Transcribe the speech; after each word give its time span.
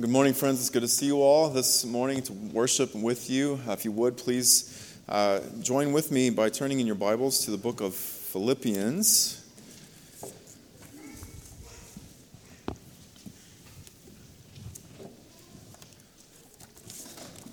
Good 0.00 0.10
morning, 0.10 0.32
friends. 0.32 0.60
It's 0.60 0.70
good 0.70 0.82
to 0.82 0.88
see 0.88 1.06
you 1.06 1.22
all 1.22 1.50
this 1.50 1.84
morning 1.84 2.22
to 2.22 2.32
worship 2.32 2.94
with 2.94 3.28
you. 3.28 3.58
Uh, 3.66 3.72
if 3.72 3.84
you 3.84 3.90
would, 3.90 4.16
please 4.16 4.94
uh, 5.08 5.40
join 5.60 5.90
with 5.90 6.12
me 6.12 6.30
by 6.30 6.50
turning 6.50 6.78
in 6.78 6.86
your 6.86 6.94
Bibles 6.94 7.44
to 7.46 7.50
the 7.50 7.56
book 7.56 7.80
of 7.80 7.96
Philippians. 7.96 9.44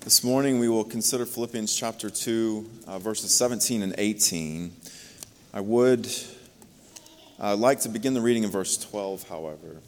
This 0.04 0.22
morning 0.22 0.60
we 0.60 0.68
will 0.68 0.84
consider 0.84 1.26
Philippians 1.26 1.74
chapter 1.74 2.08
2, 2.10 2.70
uh, 2.86 2.98
verses 3.00 3.34
17 3.34 3.82
and 3.82 3.92
18. 3.98 4.72
I 5.52 5.60
would 5.62 6.08
uh, 7.40 7.56
like 7.56 7.80
to 7.80 7.88
begin 7.88 8.14
the 8.14 8.20
reading 8.20 8.44
in 8.44 8.50
verse 8.50 8.76
12, 8.76 9.28
however. 9.28 9.80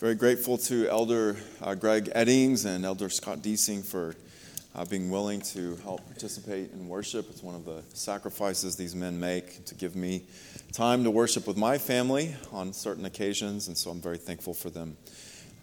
Very 0.00 0.14
grateful 0.14 0.56
to 0.58 0.88
Elder 0.88 1.36
uh, 1.60 1.74
Greg 1.74 2.04
Eddings 2.14 2.64
and 2.64 2.84
Elder 2.84 3.08
Scott 3.08 3.42
Deasing 3.42 3.82
for 3.82 4.14
uh, 4.76 4.84
being 4.84 5.10
willing 5.10 5.40
to 5.40 5.74
help 5.82 6.06
participate 6.06 6.70
in 6.72 6.86
worship. 6.86 7.28
It's 7.30 7.42
one 7.42 7.56
of 7.56 7.64
the 7.64 7.82
sacrifices 7.94 8.76
these 8.76 8.94
men 8.94 9.18
make 9.18 9.64
to 9.64 9.74
give 9.74 9.96
me 9.96 10.22
time 10.72 11.02
to 11.02 11.10
worship 11.10 11.48
with 11.48 11.56
my 11.56 11.78
family 11.78 12.36
on 12.52 12.72
certain 12.72 13.06
occasions, 13.06 13.66
and 13.66 13.76
so 13.76 13.90
I'm 13.90 14.00
very 14.00 14.18
thankful 14.18 14.54
for 14.54 14.70
them 14.70 14.96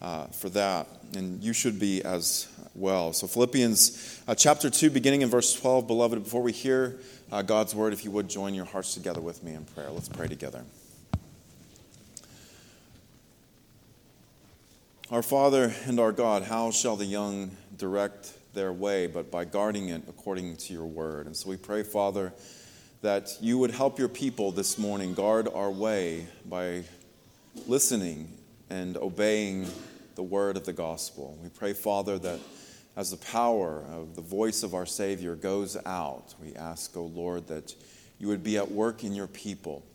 uh, 0.01 0.25
for 0.25 0.49
that. 0.49 0.89
And 1.15 1.41
you 1.41 1.53
should 1.53 1.79
be 1.79 2.03
as 2.03 2.49
well. 2.73 3.13
So, 3.13 3.27
Philippians 3.27 4.21
uh, 4.27 4.35
chapter 4.35 4.69
2, 4.69 4.89
beginning 4.89 5.21
in 5.21 5.29
verse 5.29 5.53
12, 5.53 5.87
beloved, 5.87 6.21
before 6.25 6.41
we 6.41 6.51
hear 6.51 6.97
uh, 7.31 7.41
God's 7.41 7.73
word, 7.73 7.93
if 7.93 8.03
you 8.03 8.11
would 8.11 8.27
join 8.27 8.53
your 8.53 8.65
hearts 8.65 8.95
together 8.95 9.21
with 9.21 9.43
me 9.45 9.53
in 9.53 9.63
prayer. 9.63 9.91
Let's 9.91 10.09
pray 10.09 10.27
together. 10.27 10.65
Our 15.11 15.21
Father 15.21 15.71
and 15.85 15.99
our 15.99 16.11
God, 16.11 16.41
how 16.41 16.71
shall 16.71 16.95
the 16.95 17.05
young 17.05 17.55
direct 17.77 18.33
their 18.55 18.73
way 18.73 19.05
but 19.05 19.29
by 19.29 19.45
guarding 19.45 19.89
it 19.89 20.01
according 20.09 20.57
to 20.57 20.73
your 20.73 20.87
word? 20.87 21.27
And 21.27 21.37
so 21.37 21.47
we 21.47 21.57
pray, 21.57 21.83
Father, 21.83 22.33
that 23.03 23.37
you 23.39 23.59
would 23.59 23.69
help 23.69 23.99
your 23.99 24.07
people 24.07 24.51
this 24.51 24.79
morning 24.79 25.13
guard 25.13 25.47
our 25.53 25.69
way 25.69 26.25
by 26.43 26.85
listening 27.67 28.35
and 28.71 28.97
obeying 28.97 29.67
the 30.15 30.23
word 30.23 30.57
of 30.57 30.65
the 30.65 30.73
gospel. 30.73 31.37
We 31.39 31.49
pray, 31.49 31.73
Father, 31.73 32.17
that 32.17 32.39
as 32.95 33.11
the 33.11 33.17
power 33.17 33.85
of 33.91 34.15
the 34.15 34.23
voice 34.23 34.63
of 34.63 34.73
our 34.73 34.87
Savior 34.87 35.35
goes 35.35 35.77
out, 35.85 36.33
we 36.41 36.55
ask, 36.55 36.97
O 36.97 37.01
oh 37.01 37.05
Lord, 37.05 37.45
that 37.49 37.75
you 38.17 38.27
would 38.27 38.43
be 38.43 38.57
at 38.57 38.71
work 38.71 39.03
in 39.03 39.13
your 39.13 39.27
people 39.27 39.85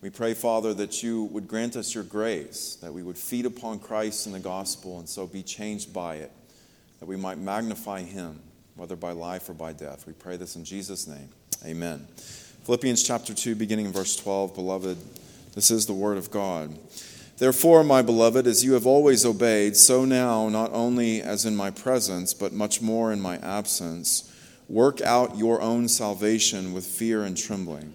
we 0.00 0.10
pray, 0.10 0.34
Father, 0.34 0.74
that 0.74 1.02
you 1.02 1.24
would 1.24 1.48
grant 1.48 1.76
us 1.76 1.94
your 1.94 2.04
grace, 2.04 2.76
that 2.82 2.92
we 2.92 3.02
would 3.02 3.16
feed 3.16 3.46
upon 3.46 3.78
Christ 3.78 4.26
and 4.26 4.34
the 4.34 4.40
gospel 4.40 4.98
and 4.98 5.08
so 5.08 5.26
be 5.26 5.42
changed 5.42 5.92
by 5.92 6.16
it, 6.16 6.30
that 7.00 7.06
we 7.06 7.16
might 7.16 7.38
magnify 7.38 8.02
him, 8.02 8.40
whether 8.74 8.96
by 8.96 9.12
life 9.12 9.48
or 9.48 9.54
by 9.54 9.72
death. 9.72 10.06
We 10.06 10.12
pray 10.12 10.36
this 10.36 10.54
in 10.54 10.64
Jesus' 10.64 11.06
name. 11.06 11.30
Amen. 11.64 12.06
Philippians 12.64 13.02
chapter 13.02 13.32
2, 13.32 13.54
beginning 13.54 13.86
in 13.86 13.92
verse 13.92 14.16
12. 14.16 14.54
Beloved, 14.54 14.98
this 15.54 15.70
is 15.70 15.86
the 15.86 15.94
word 15.94 16.18
of 16.18 16.30
God. 16.30 16.76
Therefore, 17.38 17.84
my 17.84 18.02
beloved, 18.02 18.46
as 18.46 18.64
you 18.64 18.72
have 18.74 18.86
always 18.86 19.24
obeyed, 19.24 19.76
so 19.76 20.04
now, 20.04 20.48
not 20.48 20.72
only 20.72 21.22
as 21.22 21.44
in 21.44 21.54
my 21.54 21.70
presence, 21.70 22.34
but 22.34 22.52
much 22.52 22.80
more 22.80 23.12
in 23.12 23.20
my 23.20 23.36
absence, 23.38 24.32
work 24.68 25.00
out 25.00 25.36
your 25.36 25.60
own 25.60 25.88
salvation 25.88 26.72
with 26.72 26.86
fear 26.86 27.24
and 27.24 27.36
trembling. 27.36 27.94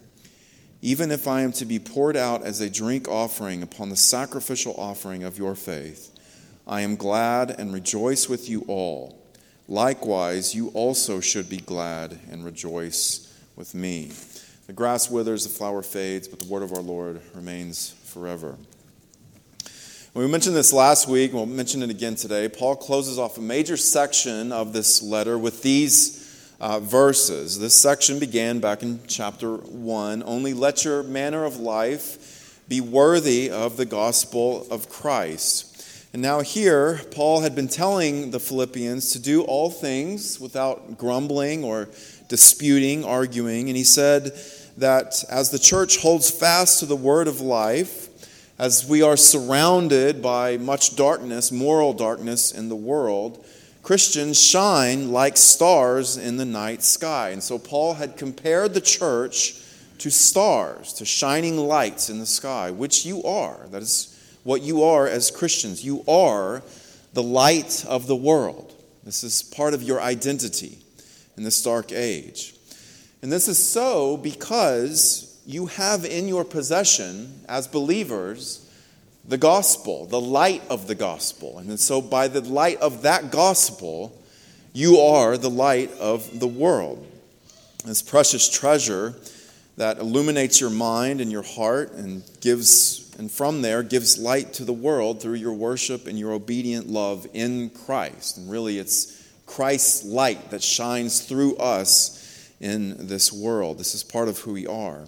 Even 0.81 1.11
if 1.11 1.27
I 1.27 1.41
am 1.41 1.51
to 1.53 1.65
be 1.65 1.77
poured 1.77 2.17
out 2.17 2.43
as 2.43 2.59
a 2.59 2.69
drink 2.69 3.07
offering 3.07 3.61
upon 3.61 3.89
the 3.89 3.95
sacrificial 3.95 4.73
offering 4.77 5.23
of 5.23 5.37
your 5.37 5.53
faith, 5.53 6.11
I 6.65 6.81
am 6.81 6.95
glad 6.95 7.51
and 7.51 7.71
rejoice 7.71 8.27
with 8.27 8.49
you 8.49 8.65
all. 8.67 9.21
Likewise, 9.67 10.55
you 10.55 10.69
also 10.69 11.19
should 11.19 11.49
be 11.49 11.57
glad 11.57 12.19
and 12.31 12.43
rejoice 12.43 13.31
with 13.55 13.75
me. 13.75 14.11
The 14.65 14.73
grass 14.73 15.09
withers, 15.09 15.43
the 15.43 15.49
flower 15.49 15.83
fades, 15.83 16.27
but 16.27 16.39
the 16.39 16.47
word 16.47 16.63
of 16.63 16.73
our 16.73 16.81
Lord 16.81 17.21
remains 17.35 17.91
forever. 18.05 18.57
We 20.13 20.27
mentioned 20.27 20.57
this 20.57 20.73
last 20.73 21.07
week, 21.07 21.31
we'll 21.31 21.45
mention 21.45 21.83
it 21.83 21.89
again 21.89 22.15
today. 22.15 22.49
Paul 22.49 22.75
closes 22.75 23.17
off 23.17 23.37
a 23.37 23.41
major 23.41 23.77
section 23.77 24.51
of 24.51 24.73
this 24.73 25.01
letter 25.01 25.37
with 25.37 25.61
these 25.61 26.20
uh, 26.61 26.79
verses. 26.79 27.57
This 27.57 27.75
section 27.75 28.19
began 28.19 28.59
back 28.59 28.83
in 28.83 28.99
chapter 29.07 29.55
1. 29.55 30.21
Only 30.23 30.53
let 30.53 30.85
your 30.85 31.01
manner 31.01 31.43
of 31.43 31.57
life 31.57 32.61
be 32.69 32.79
worthy 32.79 33.49
of 33.49 33.77
the 33.77 33.85
gospel 33.85 34.67
of 34.69 34.87
Christ. 34.87 35.67
And 36.13 36.21
now, 36.21 36.41
here, 36.41 37.01
Paul 37.11 37.41
had 37.41 37.55
been 37.55 37.67
telling 37.67 38.29
the 38.29 38.39
Philippians 38.39 39.11
to 39.13 39.19
do 39.19 39.41
all 39.41 39.71
things 39.71 40.39
without 40.39 40.99
grumbling 40.99 41.63
or 41.63 41.89
disputing, 42.27 43.03
arguing. 43.03 43.67
And 43.67 43.75
he 43.75 43.83
said 43.83 44.37
that 44.77 45.23
as 45.29 45.49
the 45.49 45.59
church 45.59 45.97
holds 45.97 46.29
fast 46.29 46.79
to 46.79 46.85
the 46.85 46.95
word 46.95 47.27
of 47.27 47.41
life, 47.41 48.09
as 48.59 48.87
we 48.87 49.01
are 49.01 49.17
surrounded 49.17 50.21
by 50.21 50.57
much 50.57 50.95
darkness, 50.95 51.51
moral 51.51 51.93
darkness 51.93 52.51
in 52.51 52.69
the 52.69 52.75
world, 52.75 53.43
Christians 53.83 54.41
shine 54.41 55.11
like 55.11 55.37
stars 55.37 56.17
in 56.17 56.37
the 56.37 56.45
night 56.45 56.83
sky. 56.83 57.29
And 57.29 57.41
so 57.41 57.57
Paul 57.57 57.95
had 57.95 58.17
compared 58.17 58.73
the 58.73 58.81
church 58.81 59.55
to 59.97 60.09
stars, 60.09 60.93
to 60.93 61.05
shining 61.05 61.57
lights 61.57 62.09
in 62.09 62.19
the 62.19 62.25
sky, 62.25 62.71
which 62.71 63.05
you 63.05 63.23
are. 63.23 63.67
That 63.71 63.81
is 63.81 64.17
what 64.43 64.61
you 64.61 64.83
are 64.83 65.07
as 65.07 65.31
Christians. 65.31 65.83
You 65.83 66.03
are 66.07 66.63
the 67.13 67.23
light 67.23 67.85
of 67.87 68.07
the 68.07 68.15
world. 68.15 68.73
This 69.03 69.23
is 69.23 69.43
part 69.43 69.73
of 69.73 69.83
your 69.83 70.01
identity 70.01 70.79
in 71.37 71.43
this 71.43 71.63
dark 71.63 71.91
age. 71.91 72.55
And 73.21 73.31
this 73.31 73.47
is 73.47 73.63
so 73.63 74.17
because 74.17 75.39
you 75.45 75.67
have 75.67 76.05
in 76.05 76.27
your 76.27 76.45
possession, 76.45 77.41
as 77.47 77.67
believers, 77.67 78.67
the 79.25 79.37
gospel, 79.37 80.05
the 80.05 80.19
light 80.19 80.63
of 80.69 80.87
the 80.87 80.95
gospel. 80.95 81.59
And 81.59 81.79
so, 81.79 82.01
by 82.01 82.27
the 82.27 82.41
light 82.41 82.79
of 82.79 83.03
that 83.03 83.31
gospel, 83.31 84.17
you 84.73 84.97
are 84.97 85.37
the 85.37 85.49
light 85.49 85.91
of 85.99 86.39
the 86.39 86.47
world. 86.47 87.05
This 87.85 88.01
precious 88.01 88.49
treasure 88.49 89.15
that 89.77 89.99
illuminates 89.99 90.61
your 90.61 90.69
mind 90.69 91.21
and 91.21 91.31
your 91.31 91.43
heart 91.43 91.93
and 91.93 92.23
gives, 92.41 93.15
and 93.17 93.31
from 93.31 93.61
there, 93.61 93.83
gives 93.83 94.17
light 94.17 94.53
to 94.53 94.65
the 94.65 94.73
world 94.73 95.21
through 95.21 95.35
your 95.35 95.53
worship 95.53 96.07
and 96.07 96.19
your 96.19 96.31
obedient 96.31 96.87
love 96.87 97.25
in 97.33 97.69
Christ. 97.69 98.37
And 98.37 98.49
really, 98.51 98.77
it's 98.77 99.27
Christ's 99.45 100.05
light 100.05 100.51
that 100.51 100.63
shines 100.63 101.21
through 101.21 101.57
us 101.57 102.51
in 102.59 103.07
this 103.07 103.33
world. 103.33 103.77
This 103.77 103.95
is 103.95 104.03
part 104.03 104.27
of 104.27 104.37
who 104.39 104.53
we 104.53 104.67
are. 104.67 105.03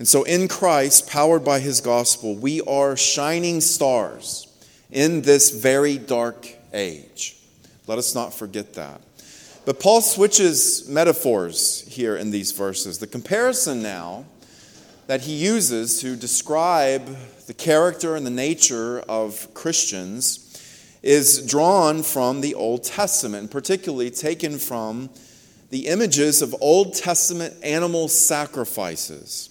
And 0.00 0.08
so, 0.08 0.22
in 0.22 0.48
Christ, 0.48 1.10
powered 1.10 1.44
by 1.44 1.60
his 1.60 1.82
gospel, 1.82 2.34
we 2.34 2.62
are 2.62 2.96
shining 2.96 3.60
stars 3.60 4.48
in 4.90 5.20
this 5.20 5.50
very 5.50 5.98
dark 5.98 6.48
age. 6.72 7.36
Let 7.86 7.98
us 7.98 8.14
not 8.14 8.32
forget 8.32 8.72
that. 8.74 9.02
But 9.66 9.78
Paul 9.78 10.00
switches 10.00 10.88
metaphors 10.88 11.82
here 11.86 12.16
in 12.16 12.30
these 12.30 12.52
verses. 12.52 12.96
The 12.96 13.06
comparison 13.06 13.82
now 13.82 14.24
that 15.06 15.20
he 15.20 15.34
uses 15.34 16.00
to 16.00 16.16
describe 16.16 17.14
the 17.46 17.52
character 17.52 18.16
and 18.16 18.24
the 18.24 18.30
nature 18.30 19.00
of 19.00 19.52
Christians 19.52 20.98
is 21.02 21.44
drawn 21.44 22.02
from 22.02 22.40
the 22.40 22.54
Old 22.54 22.84
Testament, 22.84 23.50
particularly 23.50 24.10
taken 24.10 24.56
from 24.56 25.10
the 25.68 25.88
images 25.88 26.40
of 26.40 26.54
Old 26.62 26.94
Testament 26.94 27.52
animal 27.62 28.08
sacrifices. 28.08 29.50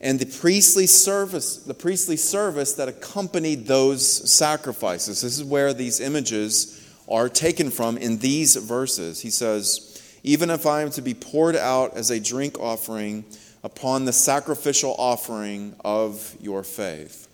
And 0.00 0.20
the 0.20 0.26
priestly 0.26 0.86
service, 0.86 1.56
the 1.56 1.74
priestly 1.74 2.16
service 2.16 2.74
that 2.74 2.88
accompanied 2.88 3.66
those 3.66 4.30
sacrifices. 4.30 5.22
This 5.22 5.38
is 5.38 5.44
where 5.44 5.72
these 5.72 6.00
images 6.00 6.74
are 7.08 7.28
taken 7.28 7.70
from 7.70 7.96
in 7.96 8.18
these 8.18 8.54
verses. 8.56 9.20
He 9.20 9.30
says, 9.30 10.00
Even 10.22 10.50
if 10.50 10.66
I 10.66 10.82
am 10.82 10.90
to 10.90 11.02
be 11.02 11.14
poured 11.14 11.56
out 11.56 11.96
as 11.96 12.10
a 12.10 12.20
drink 12.20 12.58
offering 12.60 13.24
upon 13.64 14.04
the 14.04 14.12
sacrificial 14.12 14.94
offering 14.98 15.74
of 15.84 16.36
your 16.40 16.62
faith. 16.62 17.28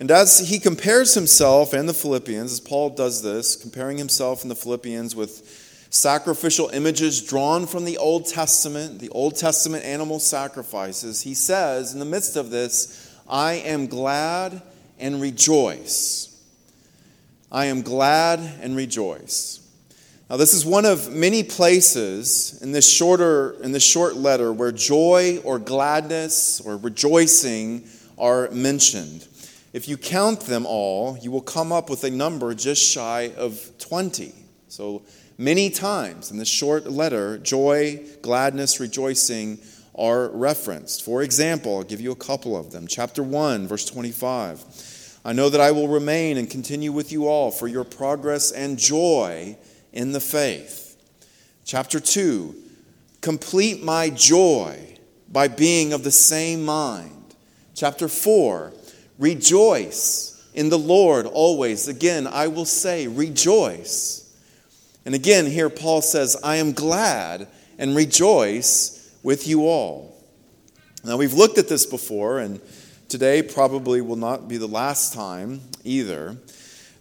And 0.00 0.10
as 0.10 0.48
he 0.48 0.58
compares 0.58 1.14
himself 1.14 1.72
and 1.72 1.88
the 1.88 1.94
Philippians, 1.94 2.52
as 2.52 2.60
Paul 2.60 2.90
does 2.90 3.22
this, 3.22 3.54
comparing 3.54 3.98
himself 3.98 4.42
and 4.42 4.50
the 4.50 4.54
Philippians 4.54 5.14
with 5.14 5.59
sacrificial 5.90 6.68
images 6.68 7.20
drawn 7.20 7.66
from 7.66 7.84
the 7.84 7.98
Old 7.98 8.26
Testament, 8.26 9.00
the 9.00 9.08
Old 9.10 9.36
Testament 9.36 9.84
animal 9.84 10.20
sacrifices, 10.20 11.22
he 11.22 11.34
says, 11.34 11.92
in 11.92 11.98
the 11.98 12.04
midst 12.04 12.36
of 12.36 12.50
this, 12.50 13.12
I 13.28 13.54
am 13.54 13.86
glad 13.86 14.62
and 14.98 15.20
rejoice. 15.20 16.28
I 17.50 17.66
am 17.66 17.82
glad 17.82 18.38
and 18.62 18.76
rejoice. 18.76 19.60
Now, 20.28 20.36
this 20.36 20.54
is 20.54 20.64
one 20.64 20.84
of 20.84 21.12
many 21.12 21.42
places 21.42 22.62
in 22.62 22.70
this 22.70 22.88
shorter 22.88 23.56
in 23.64 23.72
this 23.72 23.82
short 23.82 24.14
letter 24.14 24.52
where 24.52 24.70
joy 24.70 25.40
or 25.42 25.58
gladness 25.58 26.60
or 26.60 26.76
rejoicing 26.76 27.88
are 28.16 28.48
mentioned. 28.50 29.26
If 29.72 29.88
you 29.88 29.96
count 29.96 30.42
them 30.42 30.66
all, 30.66 31.18
you 31.20 31.32
will 31.32 31.40
come 31.40 31.72
up 31.72 31.90
with 31.90 32.04
a 32.04 32.10
number 32.10 32.54
just 32.54 32.80
shy 32.80 33.32
of 33.36 33.72
20. 33.80 34.32
So 34.68 35.02
many 35.40 35.70
times 35.70 36.30
in 36.30 36.36
this 36.36 36.48
short 36.48 36.86
letter, 36.86 37.38
joy, 37.38 38.00
gladness, 38.22 38.78
rejoicing 38.78 39.58
are 39.94 40.28
referenced. 40.28 41.02
For 41.02 41.22
example, 41.22 41.78
I'll 41.78 41.82
give 41.82 42.00
you 42.00 42.12
a 42.12 42.16
couple 42.16 42.56
of 42.56 42.70
them. 42.70 42.86
Chapter 42.86 43.22
1, 43.22 43.66
verse 43.66 43.84
25. 43.86 45.18
I 45.24 45.32
know 45.32 45.48
that 45.48 45.60
I 45.60 45.72
will 45.72 45.88
remain 45.88 46.36
and 46.36 46.48
continue 46.48 46.92
with 46.92 47.10
you 47.10 47.26
all 47.26 47.50
for 47.50 47.66
your 47.66 47.84
progress 47.84 48.52
and 48.52 48.78
joy 48.78 49.56
in 49.92 50.12
the 50.12 50.20
faith. 50.20 50.96
Chapter 51.64 52.00
2, 52.00 52.54
complete 53.20 53.82
my 53.82 54.10
joy 54.10 54.98
by 55.30 55.48
being 55.48 55.92
of 55.92 56.04
the 56.04 56.10
same 56.10 56.64
mind. 56.64 57.34
Chapter 57.74 58.08
4, 58.08 58.72
Rejoice 59.20 60.42
in 60.54 60.70
the 60.70 60.78
Lord 60.78 61.26
always. 61.26 61.88
Again, 61.88 62.26
I 62.26 62.48
will 62.48 62.64
say, 62.64 63.06
rejoice. 63.06 64.29
And 65.04 65.14
again, 65.14 65.46
here 65.46 65.70
Paul 65.70 66.02
says, 66.02 66.36
I 66.44 66.56
am 66.56 66.72
glad 66.72 67.48
and 67.78 67.96
rejoice 67.96 69.14
with 69.22 69.46
you 69.46 69.66
all. 69.66 70.16
Now, 71.04 71.16
we've 71.16 71.32
looked 71.32 71.56
at 71.56 71.68
this 71.68 71.86
before, 71.86 72.38
and 72.38 72.60
today 73.08 73.42
probably 73.42 74.02
will 74.02 74.16
not 74.16 74.48
be 74.48 74.58
the 74.58 74.68
last 74.68 75.14
time 75.14 75.62
either. 75.82 76.36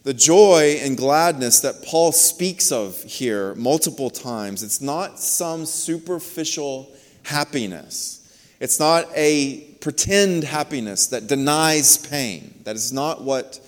The 0.04 0.14
joy 0.14 0.80
and 0.82 0.96
gladness 0.96 1.60
that 1.60 1.84
Paul 1.84 2.14
speaks 2.14 2.72
of 2.72 3.02
here 3.04 3.54
multiple 3.56 4.10
times, 4.10 4.64
it's 4.64 4.80
not 4.80 5.20
some 5.20 5.66
superficial 5.66 6.90
happiness. 7.24 8.16
It's 8.62 8.80
not 8.80 9.08
a 9.16 9.62
pretend 9.82 10.46
happiness 10.46 11.08
that 11.08 11.28
denies 11.28 11.98
pain. 11.98 12.54
That 12.64 12.76
is 12.76 12.94
not 12.94 13.24
what 13.24 13.60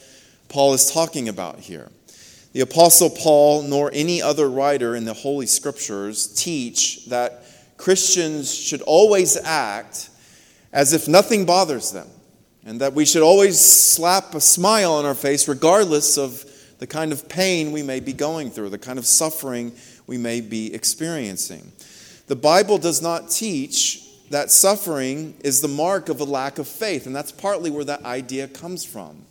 Paul 0.48 0.74
is 0.74 0.92
talking 0.92 1.30
about 1.30 1.60
here. 1.60 1.90
The 2.54 2.62
Apostle 2.62 3.10
Paul, 3.10 3.64
nor 3.64 3.90
any 3.94 4.22
other 4.22 4.50
writer 4.50 4.94
in 4.96 5.06
the 5.06 5.14
Holy 5.14 5.46
Scriptures, 5.46 6.28
teach 6.28 7.06
that 7.06 7.46
Christians 7.78 8.54
should 8.54 8.82
always 8.82 9.38
act 9.38 10.10
as 10.74 10.92
if 10.92 11.08
nothing 11.08 11.46
bothers 11.46 11.92
them, 11.92 12.08
and 12.66 12.82
that 12.82 12.94
we 12.94 13.06
should 13.06 13.24
always 13.24 13.60
slap 13.60 14.36
a 14.36 14.42
smile 14.42 14.94
on 14.94 15.06
our 15.06 15.16
face 15.16 15.48
regardless 15.48 16.18
of 16.18 16.46
the 16.80 16.88
kind 16.88 17.14
of 17.14 17.30
pain 17.30 17.72
we 17.72 17.84
may 17.84 18.02
be 18.02 18.12
going 18.12 18.52
through, 18.52 18.70
the 18.70 18.78
kind 18.78 19.00
of 19.00 19.06
suffering 19.06 19.72
we 20.06 20.18
may 20.18 20.42
be 20.42 20.74
experiencing. 20.74 21.72
The 22.28 22.36
Bible 22.36 22.78
does 22.78 23.02
not 23.02 23.30
teach 23.30 24.06
that 24.30 24.52
suffering 24.52 25.36
is 25.42 25.62
the 25.62 25.68
mark 25.70 26.10
of 26.10 26.20
a 26.20 26.26
lack 26.26 26.60
of 26.60 26.68
faith, 26.68 27.06
and 27.06 27.16
that's 27.16 27.32
partly 27.32 27.70
where 27.70 27.86
that 27.86 28.04
idea 28.04 28.48
comes 28.48 28.84
from. 28.84 29.26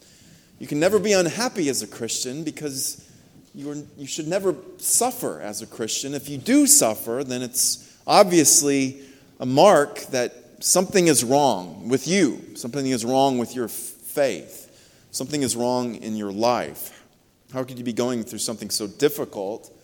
You 0.58 0.66
can 0.66 0.80
never 0.80 0.98
be 0.98 1.12
unhappy 1.12 1.68
as 1.68 1.82
a 1.82 1.86
Christian 1.86 2.44
because 2.44 3.06
you, 3.54 3.70
are, 3.70 3.76
you 3.96 4.06
should 4.06 4.28
never 4.28 4.54
suffer 4.78 5.40
as 5.40 5.62
a 5.62 5.66
Christian. 5.66 6.14
If 6.14 6.28
you 6.28 6.38
do 6.38 6.66
suffer, 6.66 7.24
then 7.24 7.42
it's 7.42 7.98
obviously 8.06 9.02
a 9.38 9.46
mark 9.46 10.00
that 10.06 10.34
something 10.60 11.08
is 11.08 11.24
wrong 11.24 11.88
with 11.88 12.06
you, 12.06 12.54
something 12.54 12.86
is 12.86 13.04
wrong 13.04 13.38
with 13.38 13.54
your 13.54 13.68
faith, 13.68 15.06
something 15.10 15.42
is 15.42 15.56
wrong 15.56 15.96
in 15.96 16.16
your 16.16 16.32
life. 16.32 17.04
How 17.52 17.64
could 17.64 17.78
you 17.78 17.84
be 17.84 17.92
going 17.92 18.22
through 18.22 18.38
something 18.38 18.70
so 18.70 18.86
difficult 18.86 19.76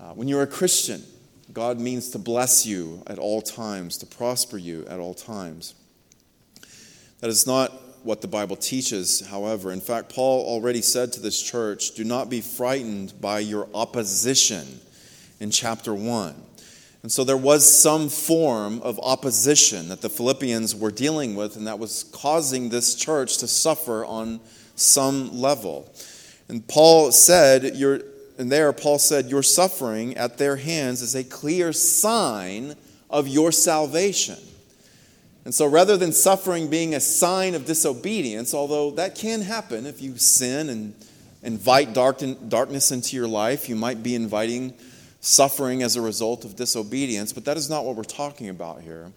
uh, 0.00 0.12
when 0.12 0.28
you're 0.28 0.42
a 0.42 0.46
Christian? 0.46 1.02
God 1.52 1.78
means 1.78 2.10
to 2.10 2.18
bless 2.18 2.64
you 2.64 3.02
at 3.06 3.18
all 3.18 3.42
times, 3.42 3.98
to 3.98 4.06
prosper 4.06 4.56
you 4.56 4.86
at 4.86 4.98
all 4.98 5.14
times. 5.14 5.74
That 7.20 7.30
is 7.30 7.46
not 7.46 7.72
what 8.04 8.20
the 8.20 8.28
Bible 8.28 8.56
teaches, 8.56 9.26
however. 9.26 9.72
In 9.72 9.80
fact, 9.80 10.14
Paul 10.14 10.44
already 10.46 10.82
said 10.82 11.12
to 11.14 11.20
this 11.20 11.40
church, 11.40 11.94
Do 11.94 12.04
not 12.04 12.30
be 12.30 12.40
frightened 12.40 13.20
by 13.20 13.40
your 13.40 13.68
opposition 13.74 14.80
in 15.40 15.50
chapter 15.50 15.94
1. 15.94 16.34
And 17.02 17.12
so 17.12 17.24
there 17.24 17.36
was 17.36 17.70
some 17.70 18.08
form 18.08 18.80
of 18.82 18.98
opposition 19.00 19.88
that 19.88 20.00
the 20.00 20.08
Philippians 20.08 20.74
were 20.74 20.90
dealing 20.90 21.34
with, 21.34 21.56
and 21.56 21.66
that 21.66 21.78
was 21.78 22.04
causing 22.04 22.68
this 22.68 22.94
church 22.94 23.38
to 23.38 23.48
suffer 23.48 24.04
on 24.04 24.40
some 24.76 25.38
level. 25.38 25.92
And 26.48 26.66
Paul 26.66 27.12
said, 27.12 27.76
You're 27.76 28.00
and 28.36 28.50
there 28.50 28.72
Paul 28.72 28.98
said, 28.98 29.26
Your 29.26 29.42
suffering 29.42 30.16
at 30.16 30.38
their 30.38 30.56
hands 30.56 31.02
is 31.02 31.14
a 31.14 31.24
clear 31.24 31.72
sign 31.72 32.74
of 33.08 33.28
your 33.28 33.52
salvation. 33.52 34.38
And 35.44 35.54
so 35.54 35.66
rather 35.66 35.96
than 35.96 36.12
suffering 36.12 36.68
being 36.68 36.94
a 36.94 37.00
sign 37.00 37.54
of 37.54 37.66
disobedience, 37.66 38.54
although 38.54 38.90
that 38.92 39.14
can 39.14 39.42
happen 39.42 39.84
if 39.84 40.00
you 40.00 40.16
sin 40.16 40.70
and 40.70 40.94
invite 41.42 41.92
darkness 41.92 42.90
into 42.90 43.14
your 43.14 43.28
life, 43.28 43.68
you 43.68 43.76
might 43.76 44.02
be 44.02 44.14
inviting 44.14 44.74
suffering 45.20 45.82
as 45.82 45.96
a 45.96 46.00
result 46.00 46.44
of 46.44 46.56
disobedience, 46.56 47.32
but 47.32 47.44
that 47.44 47.56
is 47.56 47.68
not 47.68 47.84
what 47.84 47.96
we're 47.96 48.02
talking 48.04 48.48
about 48.48 48.80
here. 48.80 49.12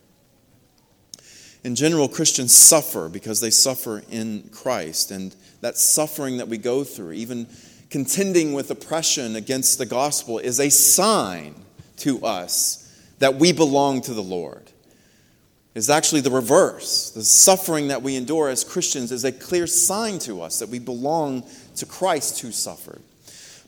In 1.63 1.75
general, 1.75 2.07
Christians 2.07 2.53
suffer 2.53 3.09
because 3.09 3.39
they 3.39 3.49
suffer 3.49 4.03
in 4.09 4.49
Christ, 4.51 5.11
and 5.11 5.35
that 5.61 5.77
suffering 5.77 6.37
that 6.37 6.47
we 6.47 6.57
go 6.57 6.83
through, 6.83 7.13
even 7.13 7.47
contending 7.89 8.53
with 8.53 8.69
oppression 8.69 9.35
against 9.35 9.77
the 9.77 9.85
gospel 9.85 10.39
is 10.39 10.59
a 10.59 10.69
sign 10.69 11.55
to 11.97 12.23
us 12.25 12.83
that 13.19 13.35
we 13.35 13.51
belong 13.53 14.01
to 14.01 14.13
the 14.13 14.23
Lord. 14.23 14.71
It's 15.77 15.89
actually 15.89 16.21
the 16.21 16.31
reverse. 16.31 17.11
The 17.11 17.23
suffering 17.23 17.89
that 17.89 18.01
we 18.01 18.15
endure 18.15 18.49
as 18.49 18.63
Christians 18.63 19.11
is 19.11 19.23
a 19.23 19.31
clear 19.31 19.67
sign 19.67 20.17
to 20.19 20.41
us 20.41 20.57
that 20.57 20.69
we 20.69 20.79
belong 20.79 21.43
to 21.75 21.85
Christ 21.85 22.41
who 22.41 22.51
suffered. 22.51 22.99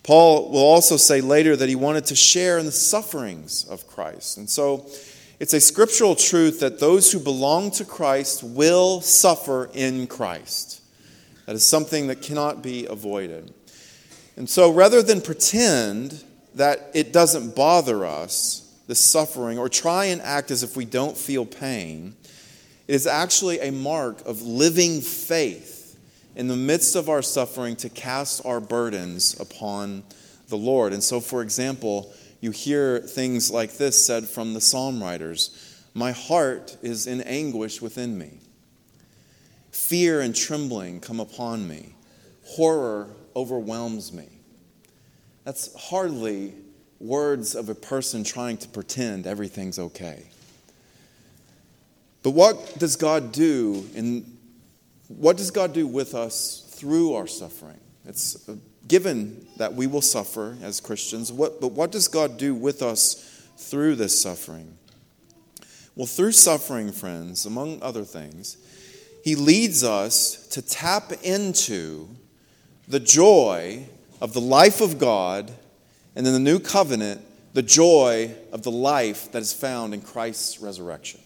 Paul 0.01 0.50
will 0.50 0.58
also 0.58 0.98
say 0.98 1.22
later 1.22 1.56
that 1.56 1.70
he 1.70 1.75
wanted 1.75 2.06
to 2.06 2.16
share 2.16 2.58
in 2.58 2.66
the 2.66 2.72
sufferings 2.72 3.63
of 3.66 3.86
Christ. 3.86 4.39
And 4.39 4.50
so 4.50 4.88
it's 5.39 5.54
a 5.54 5.60
scriptural 5.60 6.16
truth 6.16 6.62
that 6.62 6.80
those 6.80 7.12
who 7.12 7.20
belong 7.20 7.70
to 7.72 7.86
Christ 7.86 8.44
will 8.44 9.01
suffer 9.01 9.70
in 9.75 10.08
Christ. 10.08 10.82
That 11.46 11.56
is 11.56 11.68
something 11.68 12.08
that 12.08 12.24
cannot 12.24 12.63
be 12.63 12.88
avoided. 12.88 13.54
And 14.36 14.50
so 14.50 14.72
rather 14.72 15.04
than 15.04 15.22
pretend 15.22 16.24
that 16.56 16.89
it 16.96 17.13
doesn't 17.13 17.56
bother 17.56 18.04
us, 18.04 18.69
the 18.89 18.96
suffering, 18.96 19.60
or 19.60 19.69
try 19.69 20.05
and 20.05 20.19
act 20.24 20.50
as 20.50 20.63
if 20.63 20.75
we 20.75 20.84
don't 20.84 21.15
feel 21.15 21.46
pain, 21.46 22.15
it 22.88 22.96
is 22.96 23.05
actually 23.05 23.60
a 23.60 23.72
mark 23.72 24.25
of 24.25 24.41
living 24.41 25.00
faith 25.00 25.96
in 26.36 26.48
the 26.48 26.55
midst 26.55 26.96
of 26.96 27.08
our 27.08 27.22
suffering 27.22 27.75
to 27.75 27.88
cast 27.88 28.43
our 28.48 28.60
burdens 28.60 29.39
upon 29.39 30.01
the 30.48 30.58
Lord. 30.58 30.91
And 30.91 31.03
so, 31.03 31.19
for 31.19 31.43
example, 31.43 32.12
you 32.41 32.50
hear 32.50 32.98
things 32.98 33.51
like 33.51 33.77
this 33.77 34.03
said 34.03 34.27
from 34.27 34.55
the 34.55 34.62
psalm 34.62 35.03
writers 35.03 35.86
My 35.93 36.12
heart 36.12 36.75
is 36.81 37.05
in 37.05 37.22
anguish 37.22 37.84
within 37.84 38.17
me. 38.17 38.39
Fear 39.69 40.22
and 40.22 40.36
trembling 40.36 41.00
come 41.00 41.19
upon 41.19 41.67
me. 41.67 41.93
Horror 42.43 43.10
overwhelms 43.36 44.12
me. 44.12 44.29
That's 45.43 45.75
hardly 45.79 46.55
words 47.00 47.56
of 47.56 47.70
a 47.70 47.75
person 47.75 48.24
trying 48.24 48.58
to 48.58 48.68
pretend 48.68 49.25
everything's 49.25 49.79
okay. 49.79 50.27
But 52.24 52.32
what 52.32 52.77
does 52.77 52.96
God 52.96 53.32
do 53.32 53.88
in 53.96 54.38
what 55.08 55.38
does 55.38 55.50
God 55.50 55.74
do 55.74 55.88
with 55.88 56.13
us 56.13 56.70
through 56.75 57.15
our 57.15 57.25
suffering? 57.25 57.79
It's 58.06 58.48
given 58.88 59.48
that 59.58 59.74
we 59.74 59.88
will 59.88 60.01
suffer 60.01 60.56
as 60.62 60.79
Christians, 60.79 61.32
what, 61.32 61.60
but 61.60 61.72
what 61.72 61.91
does 61.91 62.08
God 62.08 62.38
do 62.38 62.53
with 62.53 62.82
us 62.82 63.48
through 63.58 63.96
this 63.96 64.20
suffering? 64.20 64.77
Well, 65.96 66.06
through 66.06 66.34
suffering, 66.34 66.91
friends, 66.91 67.46
among 67.46 67.82
other 67.82 68.03
things, 68.03 68.58
he 69.24 69.36
leads 69.36 69.84
us 69.84 70.48
to 70.50 70.62
tap 70.62 71.12
into 71.24 72.08
the 72.88 73.00
joy 73.00 73.86
of 74.22 74.34
the 74.34 74.41
life 74.41 74.82
of 74.82 74.98
God 74.98 75.51
and 76.16 76.25
in 76.25 76.34
the 76.34 76.39
new 76.39 76.60
covenant, 76.60 77.22
the 77.54 77.62
joy 77.62 78.36
of 78.51 78.63
the 78.63 78.72
life 78.72 79.32
that 79.32 79.42
is 79.42 79.54
found 79.54 79.94
in 79.94 80.01
Christ's 80.01 80.60
resurrection. 80.60 81.20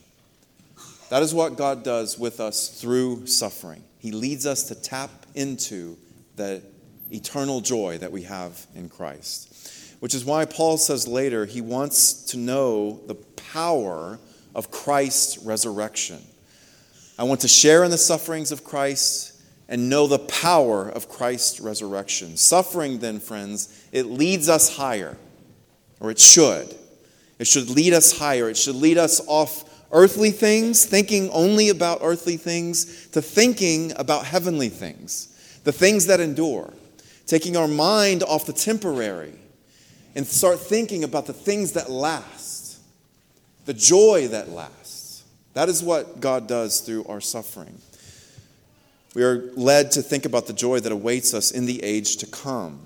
That 1.10 1.22
is 1.22 1.34
what 1.34 1.58
God 1.58 1.84
does 1.84 2.18
with 2.18 2.40
us 2.40 2.70
through 2.70 3.28
suffering. 3.28 3.84
He 4.00 4.12
leads 4.12 4.46
us 4.46 4.64
to 4.64 4.76
tap 4.76 5.12
into 5.36 5.98
the 6.36 6.62
eternal 7.12 7.62
joy 7.62 7.98
that 8.00 8.12
we 8.12 8.24
have 8.24 8.66
in 8.76 8.90
Christ. 8.90 9.98
Which 10.00 10.14
is 10.16 10.26
why 10.26 10.46
Paul 10.46 10.78
says 10.78 11.08
later 11.08 11.46
he 11.46 11.62
wants 11.62 12.14
to 12.26 12.38
know 12.38 13.00
the 13.06 13.16
power 13.16 14.20
of 14.56 14.72
Christ's 14.72 15.38
resurrection. 15.38 16.22
I 17.18 17.24
want 17.24 17.42
to 17.42 17.48
share 17.48 17.84
in 17.84 17.92
the 17.92 17.98
sufferings 17.98 18.52
of 18.52 18.64
Christ 18.64 19.40
and 19.70 19.90
know 19.90 20.08
the 20.08 20.20
power 20.20 20.90
of 20.90 21.08
Christ's 21.08 21.60
resurrection. 21.60 22.38
Suffering, 22.38 23.00
then, 23.00 23.20
friends, 23.20 23.83
it 23.94 24.08
leads 24.08 24.50
us 24.50 24.76
higher, 24.76 25.16
or 26.02 26.12
it 26.12 26.20
should. 26.20 26.76
It 27.38 27.48
should 27.48 27.70
lead 27.70 27.94
us 27.94 28.18
higher. 28.18 28.50
It 28.50 28.58
should 28.58 28.76
lead 28.76 28.98
us 28.98 29.22
off 29.28 29.70
earthly 29.92 30.32
things, 30.32 30.84
thinking 30.84 31.30
only 31.30 31.70
about 31.70 32.00
earthly 32.02 32.36
things, 32.36 33.08
to 33.10 33.22
thinking 33.22 33.94
about 33.96 34.26
heavenly 34.26 34.70
things, 34.70 35.60
the 35.64 35.72
things 35.72 36.08
that 36.08 36.20
endure, 36.20 36.74
taking 37.28 37.56
our 37.56 37.68
mind 37.68 38.24
off 38.24 38.48
the 38.48 38.54
temporary 38.54 39.36
and 40.16 40.26
start 40.26 40.60
thinking 40.60 41.04
about 41.04 41.28
the 41.28 41.34
things 41.34 41.74
that 41.74 41.90
last, 41.90 42.80
the 43.66 43.74
joy 43.74 44.28
that 44.30 44.50
lasts. 44.50 45.24
That 45.54 45.70
is 45.70 45.84
what 45.84 46.20
God 46.20 46.48
does 46.48 46.82
through 46.82 47.06
our 47.06 47.22
suffering. 47.22 47.78
We 49.14 49.24
are 49.24 49.52
led 49.54 49.92
to 49.92 50.02
think 50.02 50.26
about 50.26 50.48
the 50.48 50.54
joy 50.54 50.80
that 50.80 50.92
awaits 50.92 51.36
us 51.36 51.52
in 51.52 51.68
the 51.68 51.84
age 51.84 52.18
to 52.18 52.26
come. 52.26 52.80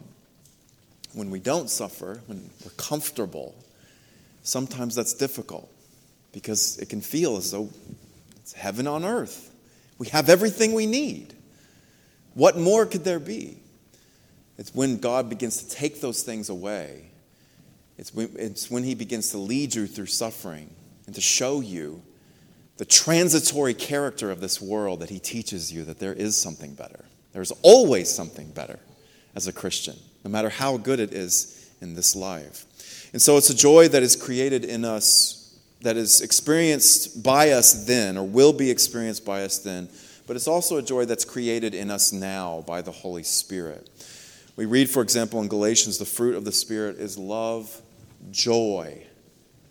When 1.17 1.31
we 1.31 1.39
don't 1.39 1.67
suffer, 1.67 2.21
when 2.27 2.47
we're 2.63 2.69
comfortable, 2.77 3.55
sometimes 4.43 4.93
that's 4.93 5.15
difficult 5.15 5.67
because 6.31 6.77
it 6.77 6.89
can 6.89 7.01
feel 7.01 7.37
as 7.37 7.49
though 7.49 7.69
it's 8.35 8.53
heaven 8.53 8.85
on 8.85 9.03
earth. 9.03 9.51
We 9.97 10.09
have 10.09 10.29
everything 10.29 10.73
we 10.73 10.85
need. 10.85 11.33
What 12.35 12.55
more 12.55 12.85
could 12.85 13.03
there 13.03 13.19
be? 13.19 13.57
It's 14.59 14.75
when 14.75 14.99
God 14.99 15.27
begins 15.27 15.63
to 15.63 15.69
take 15.75 16.01
those 16.01 16.21
things 16.21 16.49
away. 16.49 17.09
It's 17.97 18.13
when, 18.13 18.29
it's 18.35 18.69
when 18.69 18.83
He 18.83 18.93
begins 18.93 19.31
to 19.31 19.39
lead 19.39 19.73
you 19.73 19.87
through 19.87 20.05
suffering 20.05 20.69
and 21.07 21.15
to 21.15 21.21
show 21.21 21.61
you 21.61 22.03
the 22.77 22.85
transitory 22.85 23.73
character 23.73 24.29
of 24.29 24.39
this 24.39 24.61
world 24.61 24.99
that 24.99 25.09
He 25.09 25.17
teaches 25.17 25.73
you 25.73 25.83
that 25.85 25.97
there 25.97 26.13
is 26.13 26.39
something 26.39 26.75
better. 26.75 27.05
There's 27.33 27.51
always 27.63 28.07
something 28.07 28.51
better 28.51 28.77
as 29.33 29.47
a 29.47 29.51
Christian, 29.51 29.95
no 30.27 30.31
matter 30.33 30.49
how 30.49 30.75
good 30.75 30.99
it 30.99 31.13
is 31.13 31.71
in 31.79 31.93
this 31.93 32.13
life. 32.13 32.65
And 33.13 33.21
so 33.21 33.37
it's 33.37 33.49
a 33.49 33.55
joy 33.55 33.87
that 33.87 34.03
is 34.03 34.17
created 34.17 34.65
in 34.65 34.83
us 34.83 35.57
that 35.79 35.95
is 35.95 36.19
experienced 36.19 37.23
by 37.23 37.51
us 37.51 37.85
then, 37.85 38.17
or 38.17 38.27
will 38.27 38.51
be 38.51 38.69
experienced 38.69 39.23
by 39.23 39.43
us 39.43 39.59
then, 39.59 39.87
but 40.25 40.35
it's 40.35 40.47
also 40.47 40.75
a 40.75 40.81
joy 40.81 41.05
that's 41.05 41.23
created 41.23 41.73
in 41.73 41.89
us 41.89 42.11
now 42.11 42.61
by 42.67 42.81
the 42.81 42.91
Holy 42.91 43.23
Spirit. 43.23 43.89
We 44.57 44.65
read, 44.65 44.89
for 44.89 45.01
example, 45.01 45.39
in 45.39 45.47
Galatians, 45.47 45.97
the 45.97 46.05
fruit 46.05 46.35
of 46.35 46.43
the 46.43 46.51
Spirit 46.51 46.97
is 46.97 47.17
love, 47.17 47.81
joy, 48.29 49.05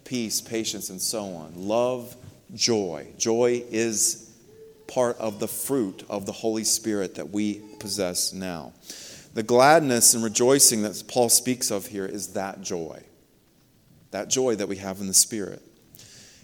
peace, 0.05 0.41
patience, 0.41 0.89
and 0.89 1.03
so 1.03 1.25
on. 1.35 1.53
Love, 1.55 2.17
joy. 2.55 3.09
Joy 3.19 3.63
is 3.71 4.33
part 4.87 5.19
of 5.19 5.39
the 5.39 5.49
fruit 5.49 6.05
of 6.09 6.25
the 6.25 6.33
Holy 6.33 6.65
Spirit 6.65 7.17
that 7.17 7.29
we 7.29 7.61
possess 7.79 8.33
now. 8.33 8.73
The 9.37 9.43
gladness 9.43 10.15
and 10.15 10.25
rejoicing 10.25 10.81
that 10.81 11.05
Paul 11.09 11.29
speaks 11.29 11.71
of 11.71 11.89
here 11.89 12.07
is 12.07 12.29
that 12.29 12.63
joy, 12.63 13.03
that 14.11 14.31
joy 14.31 14.57
that 14.57 14.67
we 14.67 14.77
have 14.77 14.99
in 15.03 15.09
the 15.09 15.13
Spirit. 15.13 15.61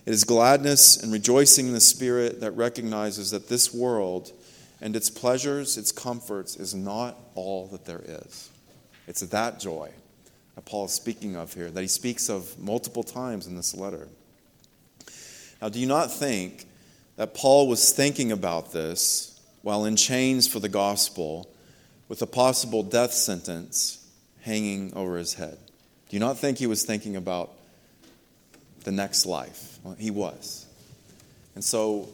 It 0.05 0.13
is 0.13 0.25
gladness 0.25 1.03
and 1.03 1.11
rejoicing 1.11 1.69
in 1.69 1.73
the 1.73 1.81
Spirit 1.81 2.41
that 2.41 2.51
recognizes 2.51 3.31
that 3.31 3.49
this 3.49 3.73
world 3.73 4.33
and 4.83 4.95
its 4.95 5.09
pleasures, 5.09 5.79
its 5.79 5.91
comforts, 5.91 6.57
is 6.57 6.75
not 6.75 7.17
all 7.35 7.67
that 7.69 7.87
there 7.87 8.03
is. 8.05 8.51
It's 9.09 9.23
that 9.23 9.59
joy 9.59 9.91
that 10.55 10.67
Paul 10.67 10.85
is 10.85 10.93
speaking 10.93 11.35
of 11.35 11.55
here, 11.55 11.71
that 11.71 11.81
he 11.81 11.89
speaks 11.89 12.29
of 12.29 12.59
multiple 12.59 13.03
times 13.03 13.47
in 13.47 13.57
this 13.57 13.75
letter. 13.75 14.07
Now, 15.63 15.71
do 15.71 15.81
you 15.81 15.87
not 15.87 16.13
think 16.13 16.67
that 17.17 17.33
Paul 17.33 17.69
was 17.69 17.91
thinking 17.91 18.33
about 18.33 18.75
this 18.75 19.41
while 19.63 19.87
in 19.87 19.97
chains 19.97 20.47
for 20.47 20.61
the 20.61 20.69
gospel 20.69 21.49
with 22.13 22.21
a 22.21 22.27
possible 22.27 22.83
death 22.83 23.15
sentence 23.15 24.07
hanging 24.43 24.93
over 24.93 25.17
his 25.17 25.33
head? 25.33 25.57
Do 26.11 26.17
you 26.17 26.21
not 26.21 26.37
think 26.37 26.59
he 26.59 26.67
was 26.67 26.83
thinking 26.85 27.17
about 27.17 27.51
the 28.85 28.93
next 28.93 29.27
life. 29.27 29.79
Well, 29.83 29.95
he 29.95 30.11
was. 30.11 30.67
And 31.55 31.65
so, 31.65 32.09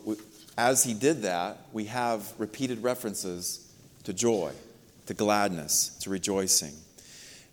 as 0.57 0.85
he 0.85 0.95
did 0.95 1.23
that, 1.23 1.59
we 1.73 1.87
have 1.87 2.33
repeated 2.38 2.83
references 2.83 3.73
to 4.05 4.12
joy, 4.12 4.52
to 5.07 5.14
gladness, 5.14 5.97
to 6.02 6.11
rejoicing. 6.11 6.75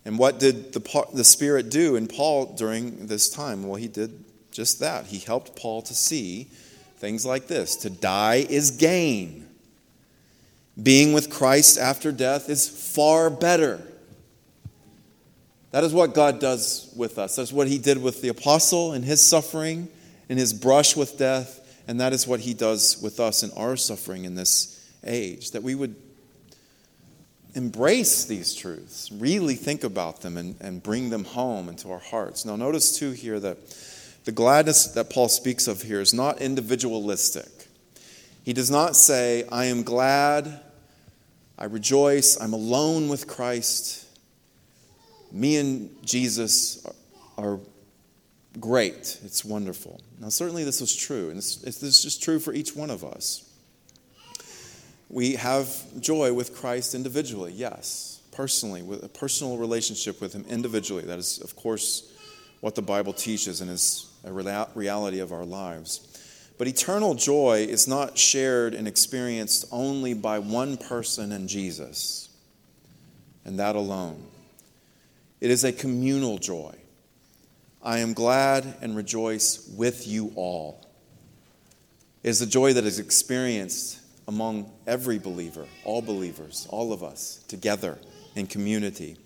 And 0.04 0.18
what 0.18 0.38
did 0.38 0.72
the, 0.72 1.06
the 1.12 1.24
Spirit 1.24 1.70
do 1.70 1.96
in 1.96 2.06
Paul 2.06 2.54
during 2.54 3.06
this 3.06 3.28
time? 3.28 3.66
Well, 3.66 3.76
he 3.76 3.88
did 3.88 4.24
just 4.52 4.80
that. 4.80 5.06
He 5.06 5.18
helped 5.18 5.56
Paul 5.56 5.82
to 5.82 5.94
see 5.94 6.44
things 6.98 7.26
like 7.26 7.46
this 7.46 7.76
to 7.76 7.90
die 7.90 8.46
is 8.48 8.70
gain, 8.70 9.45
being 10.80 11.12
with 11.12 11.30
Christ 11.30 11.78
after 11.78 12.12
death 12.12 12.48
is 12.50 12.68
far 12.68 13.30
better. 13.30 13.80
That 15.70 15.84
is 15.84 15.92
what 15.92 16.14
God 16.14 16.38
does 16.38 16.92
with 16.96 17.18
us. 17.18 17.36
That's 17.36 17.52
what 17.52 17.68
He 17.68 17.78
did 17.78 18.02
with 18.02 18.22
the 18.22 18.28
apostle 18.28 18.92
in 18.92 19.02
his 19.02 19.26
suffering, 19.26 19.88
in 20.28 20.38
his 20.38 20.52
brush 20.52 20.96
with 20.96 21.18
death, 21.18 21.60
and 21.88 22.00
that 22.00 22.12
is 22.12 22.26
what 22.26 22.40
He 22.40 22.54
does 22.54 23.00
with 23.02 23.20
us 23.20 23.42
in 23.42 23.50
our 23.52 23.76
suffering 23.76 24.24
in 24.24 24.34
this 24.34 24.90
age. 25.04 25.50
That 25.52 25.62
we 25.62 25.74
would 25.74 25.94
embrace 27.54 28.26
these 28.26 28.54
truths, 28.54 29.10
really 29.10 29.54
think 29.54 29.82
about 29.82 30.20
them, 30.20 30.36
and, 30.36 30.56
and 30.60 30.82
bring 30.82 31.10
them 31.10 31.24
home 31.24 31.68
into 31.68 31.90
our 31.90 31.98
hearts. 31.98 32.44
Now, 32.44 32.56
notice 32.56 32.98
too 32.98 33.12
here 33.12 33.40
that 33.40 33.56
the 34.24 34.32
gladness 34.32 34.88
that 34.88 35.08
Paul 35.08 35.28
speaks 35.28 35.66
of 35.66 35.82
here 35.82 36.00
is 36.00 36.12
not 36.12 36.40
individualistic. 36.40 37.68
He 38.44 38.52
does 38.52 38.70
not 38.70 38.94
say, 38.94 39.44
I 39.50 39.66
am 39.66 39.82
glad, 39.82 40.60
I 41.58 41.64
rejoice, 41.64 42.40
I'm 42.40 42.52
alone 42.52 43.08
with 43.08 43.26
Christ 43.26 44.06
me 45.32 45.56
and 45.56 45.90
Jesus 46.04 46.86
are, 47.36 47.58
great. 48.58 49.18
It's 49.22 49.44
wonderful. 49.44 50.00
Now, 50.18 50.30
certainly 50.30 50.64
this 50.64 50.80
was 50.80 50.96
true, 50.96 51.28
and 51.28 51.36
this, 51.36 51.56
this 51.56 51.82
is 51.82 52.02
just 52.02 52.22
true 52.22 52.38
for 52.38 52.54
each 52.54 52.74
one 52.74 52.88
of 52.88 53.04
us. 53.04 53.46
We 55.10 55.34
have 55.34 55.68
joy 56.00 56.32
with 56.32 56.56
Christ 56.56 56.94
individually, 56.94 57.52
yes, 57.52 58.22
personally, 58.32 58.82
with 58.82 59.04
a 59.04 59.08
personal 59.08 59.58
relationship 59.58 60.22
with 60.22 60.32
Him 60.32 60.46
individually. 60.48 61.02
That 61.02 61.18
is, 61.18 61.38
of 61.42 61.54
course, 61.54 62.10
what 62.60 62.74
the 62.74 62.82
Bible 62.82 63.12
teaches 63.12 63.60
and 63.60 63.70
is 63.70 64.10
a 64.24 64.32
reality 64.32 65.20
of 65.20 65.32
our 65.32 65.44
lives. 65.44 66.15
But 66.58 66.68
eternal 66.68 67.14
joy 67.14 67.66
is 67.68 67.86
not 67.86 68.16
shared 68.16 68.74
and 68.74 68.88
experienced 68.88 69.66
only 69.70 70.14
by 70.14 70.38
one 70.38 70.76
person 70.76 71.32
and 71.32 71.48
Jesus, 71.48 72.30
and 73.44 73.58
that 73.58 73.76
alone. 73.76 74.24
It 75.40 75.50
is 75.50 75.64
a 75.64 75.72
communal 75.72 76.38
joy. 76.38 76.74
I 77.82 77.98
am 77.98 78.14
glad 78.14 78.76
and 78.80 78.96
rejoice 78.96 79.68
with 79.76 80.08
you 80.08 80.32
all. 80.34 80.84
It 82.22 82.30
is 82.30 82.40
a 82.40 82.46
joy 82.46 82.72
that 82.72 82.84
is 82.84 82.98
experienced 82.98 84.00
among 84.26 84.72
every 84.86 85.18
believer, 85.18 85.66
all 85.84 86.02
believers, 86.02 86.66
all 86.70 86.92
of 86.92 87.04
us, 87.04 87.44
together 87.48 87.98
in 88.34 88.46
community. 88.46 89.16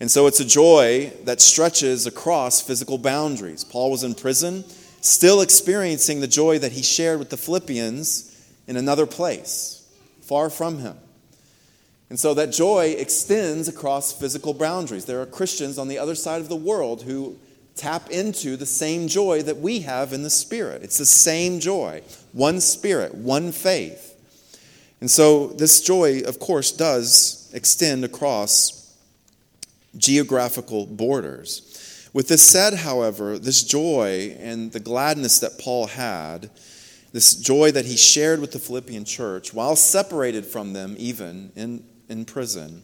And 0.00 0.10
so 0.10 0.26
it's 0.26 0.40
a 0.40 0.44
joy 0.44 1.12
that 1.24 1.40
stretches 1.40 2.06
across 2.06 2.62
physical 2.62 2.98
boundaries. 2.98 3.64
Paul 3.64 3.90
was 3.90 4.02
in 4.02 4.14
prison, 4.14 4.64
still 5.00 5.40
experiencing 5.40 6.20
the 6.20 6.26
joy 6.26 6.58
that 6.58 6.72
he 6.72 6.82
shared 6.82 7.18
with 7.18 7.30
the 7.30 7.36
Philippians 7.36 8.26
in 8.66 8.76
another 8.76 9.06
place, 9.06 9.88
far 10.20 10.50
from 10.50 10.78
him. 10.78 10.96
And 12.08 12.18
so 12.18 12.34
that 12.34 12.52
joy 12.52 12.96
extends 12.98 13.68
across 13.68 14.12
physical 14.12 14.52
boundaries. 14.52 15.04
There 15.04 15.22
are 15.22 15.26
Christians 15.26 15.78
on 15.78 15.88
the 15.88 15.98
other 15.98 16.16
side 16.16 16.40
of 16.40 16.48
the 16.48 16.56
world 16.56 17.02
who 17.02 17.38
tap 17.76 18.10
into 18.10 18.56
the 18.56 18.66
same 18.66 19.06
joy 19.08 19.42
that 19.42 19.58
we 19.58 19.80
have 19.80 20.12
in 20.12 20.22
the 20.22 20.30
Spirit. 20.30 20.82
It's 20.82 20.98
the 20.98 21.06
same 21.06 21.60
joy, 21.60 22.02
one 22.32 22.60
Spirit, 22.60 23.14
one 23.14 23.52
faith. 23.52 24.08
And 25.00 25.10
so 25.10 25.46
this 25.46 25.80
joy, 25.80 26.22
of 26.26 26.38
course, 26.38 26.72
does 26.72 27.50
extend 27.54 28.04
across 28.04 28.94
geographical 29.96 30.86
borders. 30.86 31.89
With 32.12 32.28
this 32.28 32.42
said, 32.42 32.74
however, 32.74 33.38
this 33.38 33.62
joy 33.62 34.36
and 34.40 34.72
the 34.72 34.80
gladness 34.80 35.38
that 35.40 35.58
Paul 35.58 35.86
had, 35.86 36.50
this 37.12 37.34
joy 37.34 37.70
that 37.72 37.86
he 37.86 37.96
shared 37.96 38.40
with 38.40 38.52
the 38.52 38.58
Philippian 38.58 39.04
church, 39.04 39.54
while 39.54 39.76
separated 39.76 40.44
from 40.44 40.72
them, 40.72 40.96
even 40.98 41.52
in, 41.54 41.84
in 42.08 42.24
prison, 42.24 42.82